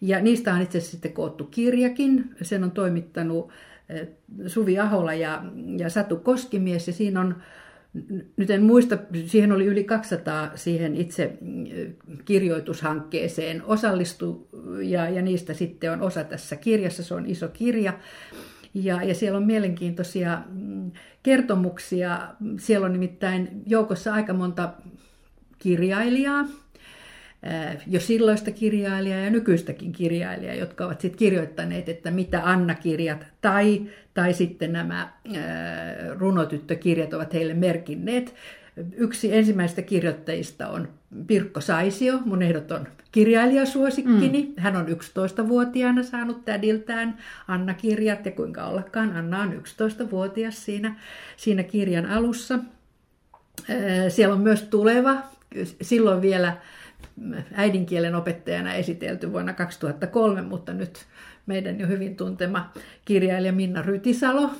[0.00, 2.34] Ja niistä on itse asiassa sitten koottu kirjakin.
[2.42, 3.50] Sen on toimittanut
[3.88, 4.08] eh,
[4.46, 5.42] Suvi Ahola ja,
[5.76, 6.86] ja Satu Koskimies.
[6.86, 7.36] Ja siinä on,
[8.36, 11.88] nyt en muista, siihen oli yli 200 siihen itse eh,
[12.24, 14.48] kirjoitushankkeeseen osallistu.
[14.82, 17.02] Ja, ja niistä sitten on osa tässä kirjassa.
[17.02, 17.92] Se on iso kirja.
[18.84, 20.90] Ja, ja siellä on mielenkiintoisia mm,
[21.22, 22.28] kertomuksia.
[22.58, 24.72] Siellä on nimittäin joukossa aika monta
[25.58, 26.44] kirjailijaa,
[27.86, 33.82] jo silloista kirjailijaa ja nykyistäkin kirjailijaa, jotka ovat sitten kirjoittaneet, että mitä Anna-kirjat tai,
[34.14, 35.12] tai sitten nämä
[36.18, 38.34] runotyttökirjat ovat heille merkinneet.
[38.96, 40.88] Yksi ensimmäistä kirjoittajista on
[41.26, 44.42] Pirkko Saisio, mun ehdoton kirjailijasuosikkini.
[44.42, 44.62] Mm.
[44.62, 50.96] Hän on 11-vuotiaana saanut tädiltään Anna-kirjat ja kuinka ollakaan Anna on 11-vuotias siinä,
[51.36, 52.58] siinä kirjan alussa.
[54.08, 55.16] Siellä on myös tuleva,
[55.82, 56.56] silloin vielä
[57.54, 61.06] äidinkielen opettajana esitelty vuonna 2003, mutta nyt
[61.46, 62.72] meidän jo hyvin tuntema
[63.04, 64.50] kirjailija Minna Rytisalo,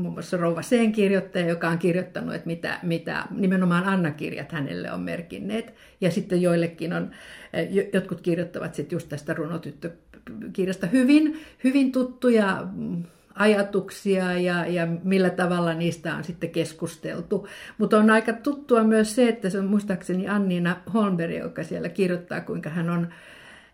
[0.00, 5.00] muun muassa Rouva Seen kirjoittaja, joka on kirjoittanut, että mitä, mitä nimenomaan Anna-kirjat hänelle on
[5.00, 5.74] merkinneet.
[6.00, 7.10] Ja sitten joillekin on,
[7.52, 15.30] eh, jotkut kirjoittavat sitten just tästä runotyttökirjasta hyvin, hyvin tuttuja mm, ajatuksia ja, ja millä
[15.30, 17.48] tavalla niistä on sitten keskusteltu.
[17.78, 22.40] Mutta on aika tuttua myös se, että se on muistaakseni Anniina Holmberg, joka siellä kirjoittaa,
[22.40, 23.08] kuinka hän on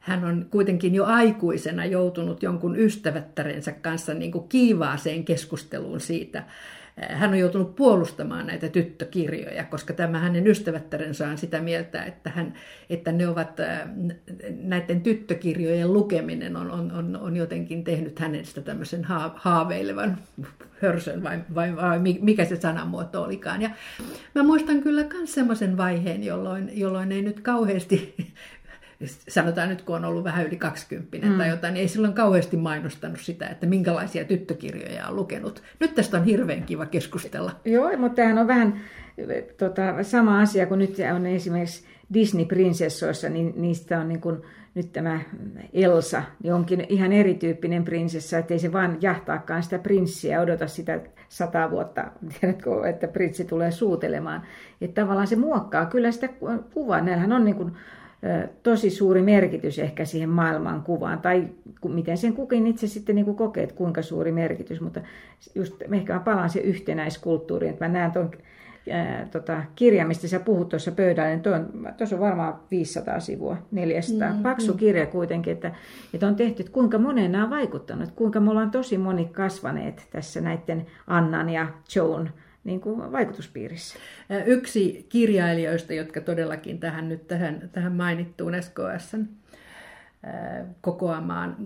[0.07, 6.45] hän on kuitenkin jo aikuisena joutunut jonkun ystävättärensä kanssa niin kuin kiivaaseen keskusteluun siitä.
[7.11, 12.55] Hän on joutunut puolustamaan näitä tyttökirjoja, koska tämä hänen ystävättärensä on sitä mieltä, että, hän,
[12.90, 13.61] että ne ovat,
[14.62, 20.19] näiden tyttökirjojen lukeminen on, on, on, on jotenkin tehnyt hänestä tämmöisen haaveilevan
[20.83, 23.62] hörsön, vai, vai, vai mikä se sanamuoto olikaan.
[23.62, 23.71] Ja
[24.35, 28.14] mä muistan kyllä myös semmoisen vaiheen, jolloin, jolloin ei nyt kauheasti
[29.28, 31.38] sanotaan nyt kun on ollut vähän yli 20 mm.
[31.38, 35.62] tai jotain, niin ei silloin kauheasti mainostanut sitä, että minkälaisia tyttökirjoja on lukenut.
[35.80, 37.52] Nyt tästä on hirveän kiva keskustella.
[37.64, 38.80] Joo, mutta tämähän on vähän
[39.59, 44.42] tota, sama asia kuin nyt on esimerkiksi Disney-prinsessoissa, niin niistä on niin kuin,
[44.76, 45.20] nyt tämä
[45.72, 51.70] Elsa, niin onkin ihan erityyppinen prinsessa, ettei se vaan jahtaakaan sitä prinssiä, odota sitä sata
[51.70, 52.04] vuotta,
[52.40, 54.42] tiedätkö, että prinssi tulee suutelemaan.
[54.80, 56.28] Että tavallaan se muokkaa kyllä sitä
[56.74, 57.00] kuvaa.
[57.00, 57.72] Näillähän on niin kuin
[58.62, 61.48] tosi suuri merkitys ehkä siihen maailman kuvaan, tai
[61.88, 65.00] miten sen kukin itse sitten niin kuin kokee, että kuinka suuri merkitys, mutta
[65.55, 68.31] just ehkä mä palaan se yhtenäiskulttuuriin, että mä näen tuon
[68.90, 71.42] ää, tota, kirja, mistä sä puhut tuossa pöydällä, niin
[71.96, 74.33] tuossa on varmaan 500 sivua, 400.
[74.33, 74.79] Mm, Paksu mm.
[74.79, 75.72] kirja kuitenkin, että,
[76.14, 80.07] että on tehty, että kuinka moneen nämä on vaikuttanut, kuinka me ollaan tosi moni kasvaneet
[80.11, 82.31] tässä näiden Annan ja Joan
[82.66, 83.98] niin kuin vaikutuspiirissä.
[84.46, 89.26] Yksi kirjailijoista, jotka todellakin tähän nyt tähän, tähän mainittuun SKSn
[90.81, 91.57] kokoamaan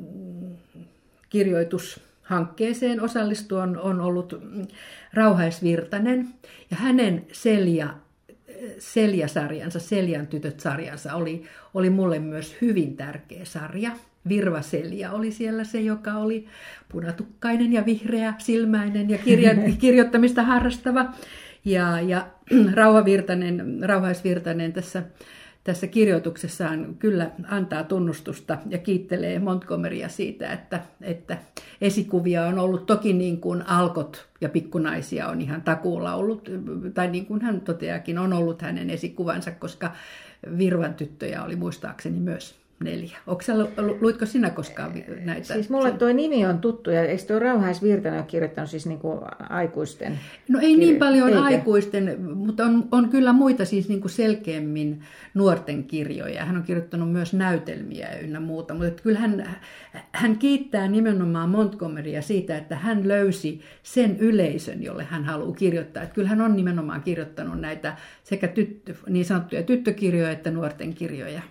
[1.29, 4.43] kirjoitushankkeeseen osallistua on, on ollut
[5.15, 6.29] Rauhaisvirtanen
[6.71, 7.95] ja hänen Selja
[8.79, 13.91] Selja-sarjansa, Seljan tytöt-sarjansa oli, oli mulle myös hyvin tärkeä sarja.
[14.29, 16.47] Virva Selja oli siellä se, joka oli
[16.89, 21.07] punatukkainen ja vihreä silmäinen ja kirja, kirjoittamista harrastava.
[21.65, 22.27] Ja, ja
[22.75, 25.03] Rauha Virtanen, Rauhaisvirtanen tässä
[25.65, 31.39] tässä kirjoituksessaan kyllä antaa tunnustusta ja kiittelee Montgomerya siitä, että, että
[31.81, 36.51] esikuvia on ollut toki niin kuin alkot ja pikkunaisia on ihan takuulla ollut,
[36.95, 39.93] tai niin kuin hän toteakin, on ollut hänen esikuvansa, koska
[40.59, 43.17] Virvan tyttöjä oli muistaakseni myös neljä.
[43.27, 43.53] Onko sä,
[44.01, 44.93] luitko sinä koskaan
[45.25, 45.55] näitä?
[45.55, 49.21] Siis mulle tuo nimi on tuttu, ja eikö tuo Rauhais Virtanen ole kirjoittanut siis niinku
[49.51, 50.19] aikuisten?
[50.49, 51.43] No ei niin paljon Eikä.
[51.43, 55.03] aikuisten, mutta on, on kyllä muita siis niinku selkeämmin
[55.35, 56.45] nuorten kirjoja.
[56.45, 59.57] Hän on kirjoittanut myös näytelmiä ynnä muuta, mutta kyllä hän,
[60.13, 66.03] hän kiittää nimenomaan Montgomerya siitä, että hän löysi sen yleisön, jolle hän haluaa kirjoittaa.
[66.03, 71.43] Että kyllä hän on nimenomaan kirjoittanut näitä sekä tyttö, niin sanottuja tyttökirjoja että nuorten kirjoja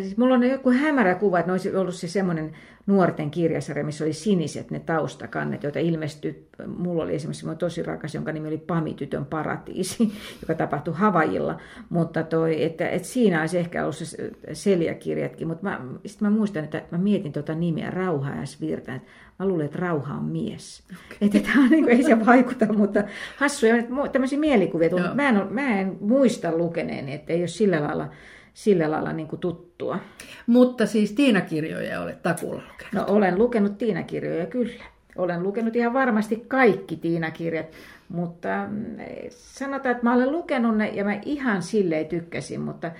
[0.00, 2.52] siis mulla on joku hämärä kuva, että ne olisi ollut se semmoinen
[2.86, 6.48] nuorten kirjasarja, missä oli siniset ne taustakannet, joita ilmestyi.
[6.66, 11.60] Mulla oli esimerkiksi semmoinen tosi rakas, jonka nimi oli Pamitytön paratiisi, joka tapahtui Havajilla.
[11.90, 15.48] Mutta toi, että, että siinä olisi ehkä ollut se seljakirjatkin.
[15.48, 18.92] Mutta mä, sit mä muistan, että mä mietin tuota nimeä Rauha ja Svirta.
[19.38, 20.82] Mä luulen, että rauha on mies.
[20.90, 21.16] Okay.
[21.20, 23.04] Että tämä niin kuin, ei se vaikuta, mutta
[23.36, 23.74] hassuja
[24.12, 25.14] tämmöisiä mielikuvia.
[25.14, 28.08] Mä en, mä en muista lukeneeni, että ei ole sillä lailla
[28.54, 29.98] sillä lailla niin kuin tuttua.
[30.46, 32.92] Mutta siis Tiina-kirjoja olet takuulla lukenut.
[32.92, 34.84] No olen lukenut Tiina-kirjoja kyllä.
[35.16, 37.66] Olen lukenut ihan varmasti kaikki Tiina-kirjat,
[38.08, 38.96] mutta mm,
[39.30, 42.90] sanotaan, että mä olen lukenut ne ja mä ihan silleen tykkäsin, mutta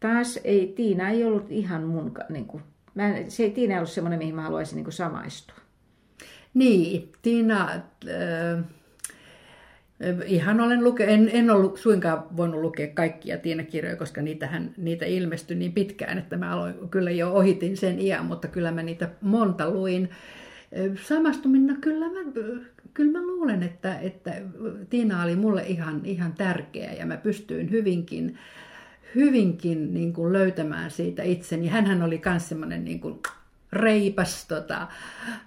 [0.00, 2.62] taas ei, Tiina ei ollut ihan mun, niin kuin,
[2.94, 5.56] mä en, se ei Tiina ollut semmoinen, mihin mä haluaisin niin kuin samaistua.
[6.54, 7.70] Niin, Tiina...
[8.08, 8.64] Äh
[10.26, 15.56] Ihan olen luke, en, en ollut suinkaan voinut lukea kaikkia Tiina-kirjoja, koska niitähän, niitä ilmestyi
[15.56, 19.70] niin pitkään, että mä aloin, kyllä jo ohitin sen iän, mutta kyllä mä niitä monta
[19.70, 20.10] luin.
[21.08, 22.20] Samastumina kyllä mä,
[22.94, 24.34] kyllä mä luulen, että, että
[24.90, 28.38] Tiina oli mulle ihan, ihan tärkeä ja mä pystyin hyvinkin,
[29.14, 31.68] hyvinkin niin kuin löytämään siitä itseni.
[31.68, 33.18] Hänhän oli myös semmoinen niin kuin
[33.72, 34.88] reipas tota,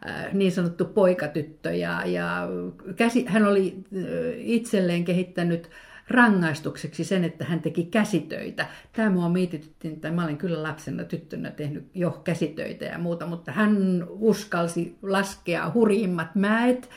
[0.09, 2.47] äh, niin sanottu poikatyttö ja, ja
[2.95, 4.03] käsi, hän oli äh,
[4.37, 5.69] itselleen kehittänyt
[6.07, 8.67] rangaistukseksi sen, että hän teki käsitöitä.
[8.93, 13.51] Tämä mua mietitytti, että mä olin kyllä lapsena tyttönä tehnyt jo käsitöitä ja muuta, mutta
[13.51, 16.89] hän uskalsi laskea hurjimmat mäet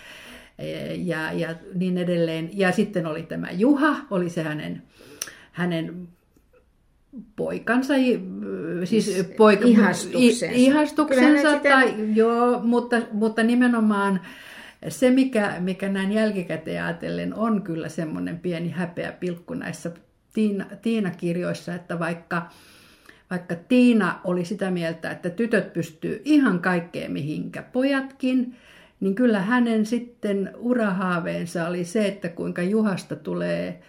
[0.96, 2.50] ja, ja niin edelleen.
[2.52, 4.82] Ja sitten oli tämä Juha, oli se hänen,
[5.52, 6.08] hänen
[7.36, 7.94] poikansa,
[8.84, 14.20] siis, poika, ihastuksensa, ihastuksensa tai, joo, mutta, mutta nimenomaan
[14.88, 19.90] se, mikä, mikä näin jälkikäteen ajatellen on kyllä semmoinen pieni häpeä pilkku näissä
[20.32, 22.48] Tiina, Tiina-kirjoissa, että vaikka,
[23.30, 28.56] vaikka Tiina oli sitä mieltä, että tytöt pystyy ihan kaikkeen mihinkä pojatkin,
[29.00, 33.82] niin kyllä hänen sitten urahaaveensa oli se, että kuinka Juhasta tulee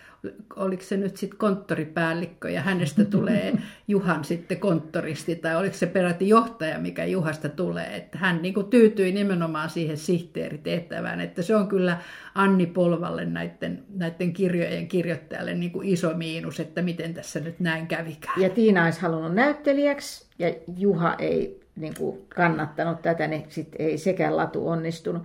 [0.55, 3.53] oliko se nyt sitten konttoripäällikkö ja hänestä tulee
[3.87, 7.95] Juhan sitten konttoristi tai oliko se peräti johtaja, mikä Juhasta tulee.
[7.95, 11.97] Että hän niin kuin tyytyi nimenomaan siihen sihteeritehtävään, että se on kyllä
[12.35, 17.87] Anni Polvalle näiden, näiden kirjojen kirjoittajalle niin kuin iso miinus, että miten tässä nyt näin
[17.87, 18.41] kävikään.
[18.41, 23.97] Ja Tiina olisi halunnut näyttelijäksi ja Juha ei niin kuin kannattanut tätä, niin sit ei
[23.97, 25.23] sekään latu onnistunut.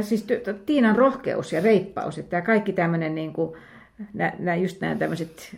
[0.00, 0.26] Siis
[0.66, 3.56] Tiinan rohkeus ja reippaus, että kaikki tämmöinen niin kuin,
[4.14, 5.56] nämä, just nämä tämmöiset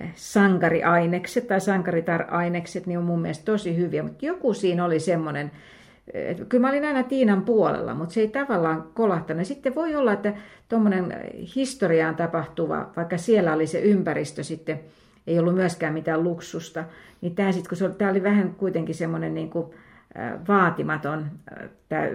[0.00, 5.50] eh, sankariainekset tai sankaritar-ainekset, niin on mun mielestä tosi hyviä, mutta joku siinä oli semmoinen,
[6.14, 9.46] että kyllä mä olin aina Tiinan puolella, mutta se ei tavallaan kolahtanut.
[9.46, 10.34] Sitten voi olla, että
[10.68, 11.14] tuommoinen
[11.56, 14.80] historiaan tapahtuva, vaikka siellä oli se ympäristö sitten,
[15.26, 16.84] ei ollut myöskään mitään luksusta,
[17.20, 19.66] niin tämä sitten, kun se oli, tämä oli vähän kuitenkin semmoinen niin kuin,
[20.48, 21.26] vaatimaton
[21.88, 22.06] tämä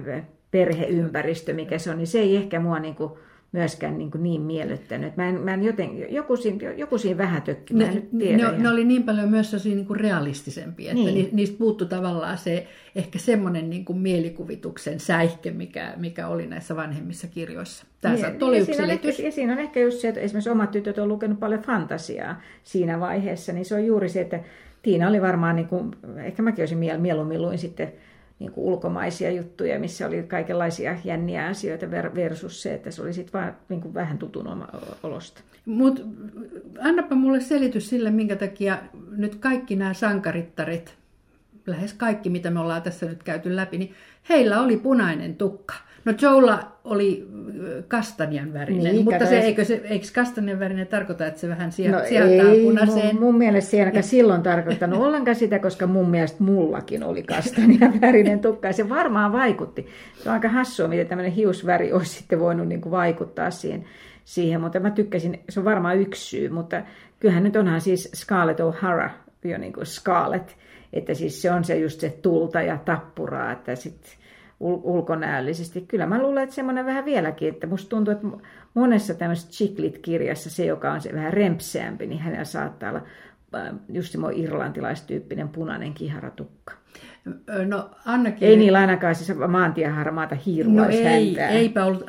[0.52, 3.12] perheympäristö, mikä se on, niin se ei ehkä mua niin kuin,
[3.56, 5.18] myöskään niin, niin miellyttänyt.
[5.18, 8.70] Mä en, mä en joten, joku, siinä, joku siinä vähän tökki, mä ne, ne, ne,
[8.70, 11.30] oli niin paljon myös niin kuin realistisempia, että niin.
[11.32, 17.28] niistä puuttu tavallaan se ehkä semmoinen niin kuin mielikuvituksen säihke, mikä, mikä oli näissä vanhemmissa
[17.28, 17.86] kirjoissa.
[18.02, 20.72] Tämä niin, oli ja, siinä ehkä, ja siinä on ehkä just se, että esimerkiksi omat
[20.72, 24.40] tytöt on lukenut paljon fantasiaa siinä vaiheessa, niin se on juuri se, että
[24.82, 27.94] Tiina oli varmaan, niin kuin, ehkä mäkin olisin mieluummin luin sitten
[28.40, 33.34] niin kuin ulkomaisia juttuja, missä oli kaikenlaisia jänniä asioita versus se, että se oli sitten
[33.42, 34.66] vaan niin kuin vähän tutun
[35.04, 35.42] olosta.
[35.66, 36.02] Mutta
[36.80, 38.78] annapa mulle selitys sille, minkä takia
[39.10, 40.96] nyt kaikki nämä sankarittarit,
[41.68, 43.94] lähes kaikki mitä me ollaan tässä nyt käyty läpi, niin
[44.30, 45.76] heillä oli punainen tukka.
[46.06, 47.28] No Joella oli
[47.88, 51.98] kastanjan värinen, niin, mutta se, eikö, se, eikö kastanjan värinen tarkoita, että se vähän sieltä,
[51.98, 53.16] no sieltä ei, punaiseen?
[53.16, 57.94] Mun, mun mielestä se ei silloin tarkoittanut ollenkaan sitä, koska mun mielestä mullakin oli kastanjan
[58.02, 59.88] värinen tukka ja se varmaan vaikutti.
[60.24, 63.86] Se on aika hassua, miten tämmöinen hiusväri olisi sitten voinut niin kuin vaikuttaa siihen,
[64.26, 66.82] siihen, mutta mä tykkäsin, se on varmaan yksi syy, mutta
[67.20, 69.10] kyllähän nyt onhan siis Scarlett O'Hara
[69.44, 70.50] jo niin kuin Scarlett,
[70.96, 74.12] että siis se on se just se tulta ja tappuraa, että sitten
[74.60, 75.82] ul- ulkonäöllisesti.
[75.82, 78.28] Kyllä mä luulen, että semmoinen vähän vieläkin, että musta tuntuu, että
[78.74, 83.02] monessa tämmöisessä Chiclit-kirjassa se, joka on se vähän rempseämpi, niin hänellä saattaa olla
[83.56, 86.74] äh, just semmoinen irlantilaistyyppinen punainen kiharatukka.
[87.68, 88.50] No, Anna kirjo...
[88.50, 92.06] Ei niillä ainakaan siis maantieharmaata hiirua no ei, eipä ollut.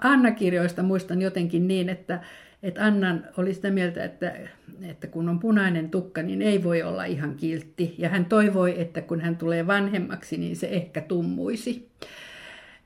[0.00, 2.20] Anna-kirjoista muistan jotenkin niin, että,
[2.62, 4.32] että Annan oli sitä mieltä, että,
[4.84, 7.94] että kun on punainen tukka, niin ei voi olla ihan kiltti.
[7.98, 11.88] Ja hän toivoi, että kun hän tulee vanhemmaksi, niin se ehkä tummuisi.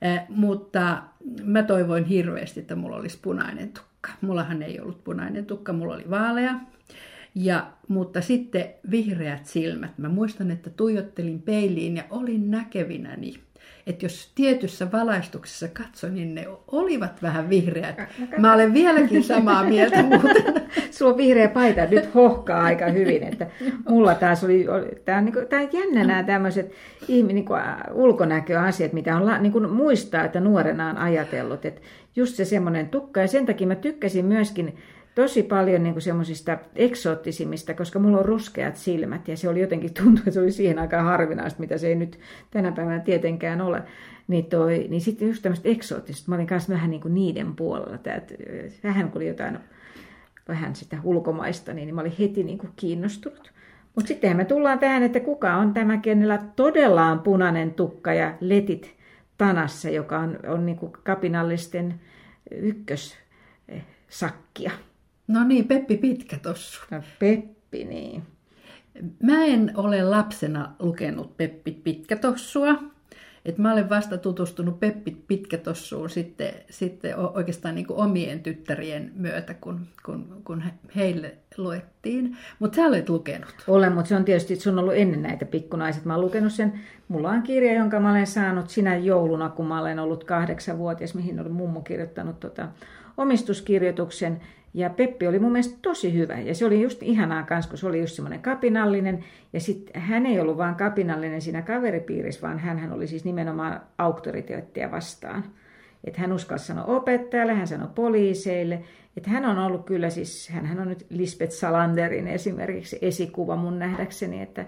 [0.01, 1.03] Eh, mutta
[1.43, 4.09] mä toivoin hirveästi, että mulla olisi punainen tukka.
[4.21, 6.59] Mullahan ei ollut punainen tukka, mulla oli vaalea.
[7.35, 9.97] Ja, mutta sitten vihreät silmät.
[9.97, 13.33] Mä muistan, että tuijottelin peiliin ja olin näkevinäni
[13.87, 17.95] että jos tietyssä valaistuksessa katsoin, niin ne olivat vähän vihreät.
[18.37, 20.43] Mä olen vieläkin samaa mieltä muuten.
[20.91, 23.23] Sulla on vihreä paita, nyt hohkaa aika hyvin.
[23.23, 23.47] Että
[23.89, 24.65] mulla taas oli,
[25.05, 26.71] tämä on, niin kuin, tämä on jännä nämä tämmöiset
[27.07, 27.61] niin kuin,
[27.93, 31.65] ulkonäköasiat, mitä on niin kuin, muistaa, että nuorena on ajatellut.
[31.65, 31.81] Että
[32.15, 34.77] just se semmoinen tukka, ja sen takia mä tykkäsin myöskin
[35.21, 40.17] tosi paljon niin semmoisista eksoottisimmista, koska mulla on ruskeat silmät ja se oli jotenkin tuntuu,
[40.17, 42.19] että se oli siihen aikaan harvinaista, mitä se ei nyt
[42.51, 43.83] tänä päivänä tietenkään ole.
[44.27, 47.97] Niin, toi, niin sitten just tämmöistä eksoottista, mä olin kanssa vähän niin kuin niiden puolella.
[47.97, 48.21] Tää,
[48.83, 49.59] vähän kun oli jotain
[50.47, 53.51] vähän sitä ulkomaista, niin mä olin heti niin kuin kiinnostunut.
[53.95, 58.33] Mutta sittenhän me tullaan tähän, että kuka on tämä, kenellä todella on punainen tukka ja
[58.39, 58.95] letit
[59.37, 61.99] tanassa, joka on, on niin kuin kapinallisten
[62.51, 64.71] ykkössakkia.
[65.27, 66.81] No niin, Peppi Pitkä tossu.
[66.91, 68.23] No, Peppi, niin.
[69.23, 72.83] Mä en ole lapsena lukenut Peppi Pitkätossua.
[73.45, 79.53] Et mä olen vasta tutustunut Peppi Pitkätossuun sitten, sitten oikeastaan niin kuin omien tyttärien myötä,
[79.53, 80.63] kun, kun, kun
[80.95, 82.37] heille luettiin.
[82.59, 83.55] Mutta sä olet lukenut.
[83.67, 86.05] Olen, mutta se on tietysti, että sun on ollut ennen näitä pikkunaiset.
[86.05, 86.73] Mä oon lukenut sen.
[87.07, 91.39] Mulla on kirja, jonka mä olen saanut sinä jouluna, kun mä olen ollut kahdeksanvuotias, mihin
[91.39, 92.67] oli mummo kirjoittanut tota,
[93.17, 94.41] omistuskirjoituksen.
[94.73, 96.39] Ja Peppi oli mun mielestä tosi hyvä.
[96.39, 99.23] Ja se oli just ihanaa kanssa, kun se oli just semmoinen kapinallinen.
[99.53, 104.91] Ja sitten hän ei ollut vaan kapinallinen siinä kaveripiirissä, vaan hän oli siis nimenomaan auktoriteettia
[104.91, 105.43] vastaan.
[106.03, 108.83] Että hän uskalsi sanoa opettajalle, hän sanoi poliiseille.
[109.17, 114.41] Että hän on ollut kyllä siis, hän on nyt Lisbeth Salanderin esimerkiksi esikuva mun nähdäkseni,
[114.41, 114.65] että,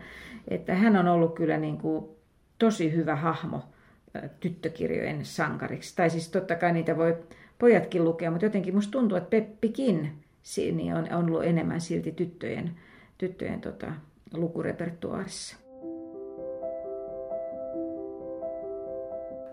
[0.47, 2.05] että hän on ollut kyllä niin kuin
[2.59, 3.62] tosi hyvä hahmo
[4.39, 5.95] tyttökirjojen sankariksi.
[5.95, 7.17] Tai siis totta kai niitä voi
[7.60, 10.12] pojatkin lukea, mutta jotenkin musta tuntuu, että Peppikin
[10.74, 12.72] niin on, on ollut enemmän silti tyttöjen,
[13.17, 13.91] tyttöjen tota,
[14.34, 15.58] lukurepertuaarissa.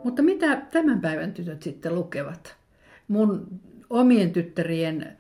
[0.05, 2.57] Mutta mitä tämän päivän tytöt sitten lukevat?
[3.09, 3.47] Mun
[3.91, 5.19] omien tyttärien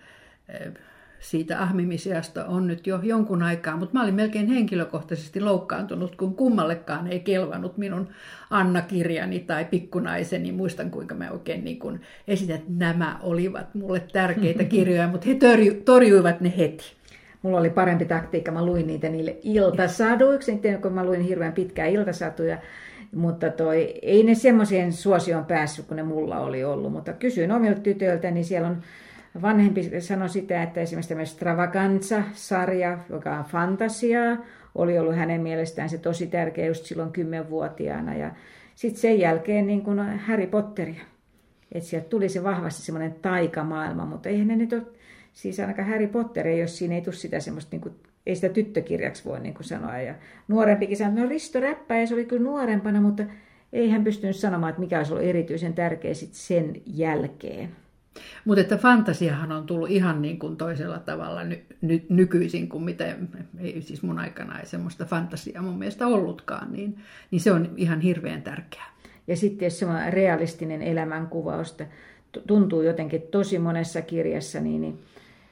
[1.26, 7.06] siitä ahmimisiasta on nyt jo jonkun aikaa, mutta mä olin melkein henkilökohtaisesti loukkaantunut, kun kummallekaan
[7.06, 8.08] ei kelvannut minun
[8.50, 10.52] Anna-kirjani tai pikkunaiseni.
[10.52, 15.34] Muistan, kuinka mä oikein niin kun esitän, että nämä olivat mulle tärkeitä kirjoja, mutta he
[15.34, 16.84] torju, torjuivat ne heti.
[17.42, 22.58] Mulla oli parempi taktiikka, mä luin niitä niille iltasaduiksi, kun mä luin hirveän pitkää iltasatuja,
[23.14, 27.80] mutta toi, ei ne semmoiseen suosioon päässyt, kun ne mulla oli ollut, mutta kysyin omilta
[27.80, 28.82] tytöiltä, niin siellä on
[29.42, 34.36] vanhempi sanoi sitä, että esimerkiksi tämä Stravaganza-sarja, joka on fantasiaa,
[34.74, 38.14] oli ollut hänen mielestään se tosi tärkeä just silloin kymmenvuotiaana.
[38.14, 38.30] Ja
[38.74, 41.00] sitten sen jälkeen niin kuin Harry Potteria.
[41.72, 44.82] Että sieltä tuli se vahvasti semmoinen taikamaailma, mutta eihän ne nyt ole,
[45.32, 47.94] siis ainakaan Harry Potter jos siinä ei tule sitä semmoista, niin kuin,
[48.26, 49.98] ei sitä tyttökirjaksi voi niin kuin sanoa.
[49.98, 50.14] Ja
[50.48, 53.22] nuorempikin sanoi, no Risto Räppäjä, se oli kyllä nuorempana, mutta
[53.72, 57.68] ei hän pystynyt sanomaan, että mikä olisi ollut erityisen tärkeä sitten sen jälkeen.
[58.44, 63.16] Mutta että fantasiahan on tullut ihan niin kuin toisella tavalla ny, ny, nykyisin kuin mitä,
[63.58, 66.98] ei siis mun aikana ei semmoista fantasiaa mun mielestä ollutkaan, niin,
[67.30, 68.96] niin se on ihan hirveän tärkeää.
[69.26, 71.76] Ja sitten jos semmoinen realistinen elämänkuvaus
[72.46, 74.98] tuntuu jotenkin tosi monessa kirjassa, niin, niin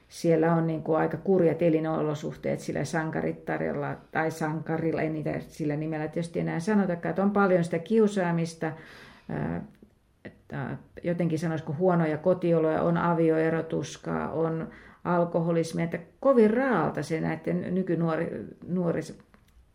[0.08, 6.08] siellä on niin kuin aika kurjat elinolosuhteet sillä sankarittarilla tai sankarilla, ei niitä sillä nimellä
[6.08, 9.60] tietysti enää sanotakaan, että on paljon sitä kiusaamista, että
[11.02, 14.68] jotenkin sanoisiko huonoja kotioloja, on avioerotuskaa, on
[15.05, 19.00] alkoholismia, että kovin raalta se näiden nykynuori, nuori,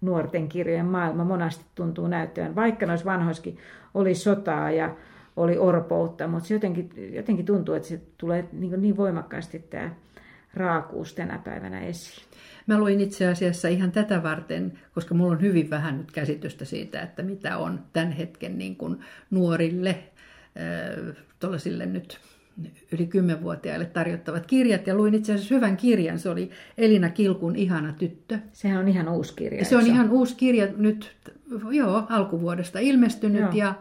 [0.01, 3.57] nuorten kirjojen maailma monasti tuntuu näyttävän, vaikka noissa vanhoissakin
[3.93, 4.95] oli sotaa ja
[5.35, 9.89] oli orpoutta, mutta se jotenkin, jotenkin tuntuu, että se tulee niin, niin voimakkaasti tämä
[10.53, 12.25] raakuus tänä päivänä esiin.
[12.67, 17.01] Mä luin itse asiassa ihan tätä varten, koska mulla on hyvin vähän nyt käsitystä siitä,
[17.01, 18.99] että mitä on tämän hetken niin kuin
[19.31, 20.03] nuorille,
[21.39, 22.19] tuollaisille nyt
[22.91, 26.19] yli kymmenvuotiaille tarjottavat kirjat ja luin itse asiassa hyvän kirjan.
[26.19, 28.39] Se oli Elina Kilkun Ihana tyttö.
[28.53, 29.65] Sehän on ihan uusi kirja.
[29.65, 31.15] Se on ihan uusi kirja nyt,
[31.71, 33.51] joo, alkuvuodesta ilmestynyt joo.
[33.53, 33.73] ja,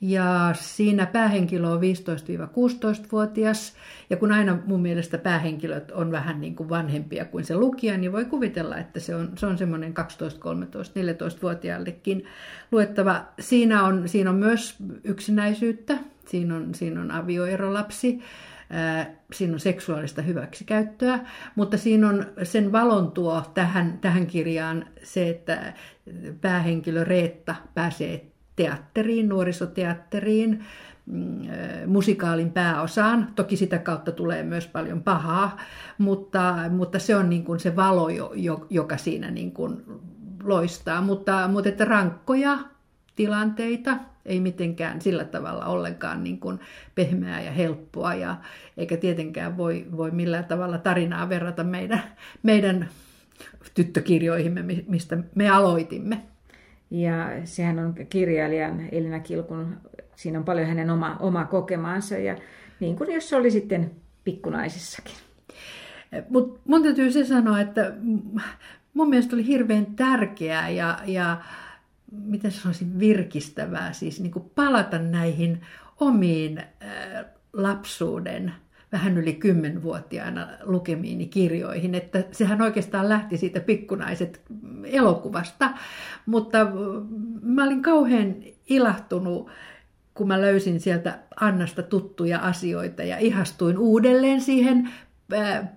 [0.00, 3.74] ja siinä päähenkilö on 15-16-vuotias.
[4.10, 8.12] Ja kun aina mun mielestä päähenkilöt on vähän niin kuin vanhempia kuin se lukija, niin
[8.12, 12.24] voi kuvitella, että se on, se on semmoinen 12, 13, 14-vuotiaallekin
[12.72, 13.24] luettava.
[13.40, 15.98] Siinä on, siinä on myös yksinäisyyttä,
[16.28, 18.20] siinä on, siinä on avioerolapsi,
[19.32, 21.18] siinä on seksuaalista hyväksikäyttöä,
[21.56, 25.72] mutta siinä on sen valon tuo tähän, tähän kirjaan se, että
[26.40, 30.64] päähenkilö Reetta pääsee teatteriin, nuorisoteatteriin,
[31.06, 31.40] mm,
[31.86, 33.32] musikaalin pääosaan.
[33.36, 35.56] Toki sitä kautta tulee myös paljon pahaa,
[35.98, 38.08] mutta, mutta se on niin kuin se valo,
[38.70, 39.84] joka siinä niin kuin
[40.42, 41.00] loistaa.
[41.00, 42.58] Mutta, mutta että rankkoja
[43.16, 43.96] tilanteita,
[44.26, 46.60] ei mitenkään sillä tavalla ollenkaan niin kuin
[46.94, 48.36] pehmeää ja helppoa, ja,
[48.76, 52.02] eikä tietenkään voi, voi millään tavalla tarinaa verrata meidän,
[52.42, 52.88] meidän
[53.74, 56.22] tyttökirjoihimme, mistä me aloitimme.
[56.90, 59.76] Ja sehän on kirjailijan Elina Kilkun,
[60.16, 62.36] siinä on paljon hänen oma, oma kokemaansa, ja
[62.80, 63.90] niin kuin jos se oli sitten
[64.24, 65.14] pikkunaisissakin.
[66.28, 67.92] Mutta mun täytyy se sanoa, että
[68.94, 71.36] mun mielestä oli hirveän tärkeää ja, ja
[72.14, 75.60] miten sanoisin, virkistävää, siis niin kuin palata näihin
[76.00, 76.62] omiin
[77.52, 78.52] lapsuuden
[78.92, 84.40] vähän yli kymmenvuotiaana lukemiini kirjoihin, että sehän oikeastaan lähti siitä pikkunaiset
[84.84, 85.70] elokuvasta,
[86.26, 86.58] mutta
[87.42, 88.34] mä olin kauhean
[88.68, 89.50] ilahtunut,
[90.14, 94.90] kun mä löysin sieltä Annasta tuttuja asioita ja ihastuin uudelleen siihen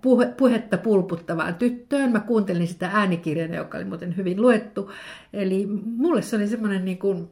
[0.01, 2.11] puhe, puhetta pulputtavaan tyttöön.
[2.11, 4.91] Mä kuuntelin sitä äänikirjana, joka oli muuten hyvin luettu.
[5.33, 7.29] Eli mulle se oli semmoinen niin kuin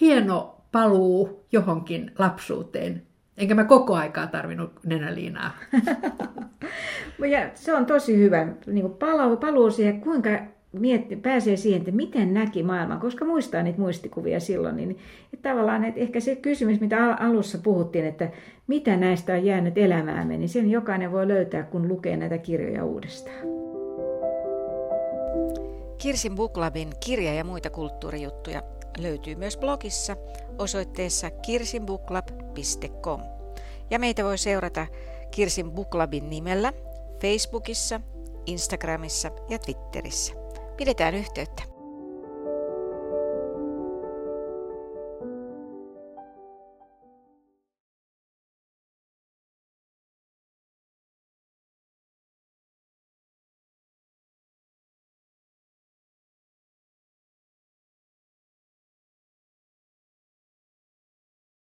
[0.00, 3.02] hieno paluu johonkin lapsuuteen.
[3.36, 5.50] Enkä mä koko aikaa tarvinnut nenäliinaa.
[7.30, 10.30] ja se on tosi hyvä niin kuin paluu, paluu siihen, kuinka
[10.78, 14.98] mietti, pääsee siihen, että miten näki maailman, koska muistaa niitä muistikuvia silloin, niin
[15.32, 18.30] että tavallaan että ehkä se kysymys, mitä alussa puhuttiin, että
[18.66, 23.36] mitä näistä on jäänyt elämäämme, niin sen jokainen voi löytää, kun lukee näitä kirjoja uudestaan.
[25.98, 28.62] Kirsin Booklabin kirja ja muita kulttuurijuttuja
[28.98, 30.16] löytyy myös blogissa
[30.58, 33.20] osoitteessa kirsinbooklab.com.
[33.90, 34.86] Ja meitä voi seurata
[35.30, 36.72] Kirsin Booklabin nimellä
[37.20, 38.00] Facebookissa,
[38.46, 40.43] Instagramissa ja Twitterissä.
[40.76, 41.73] Pidetään yhteyttä.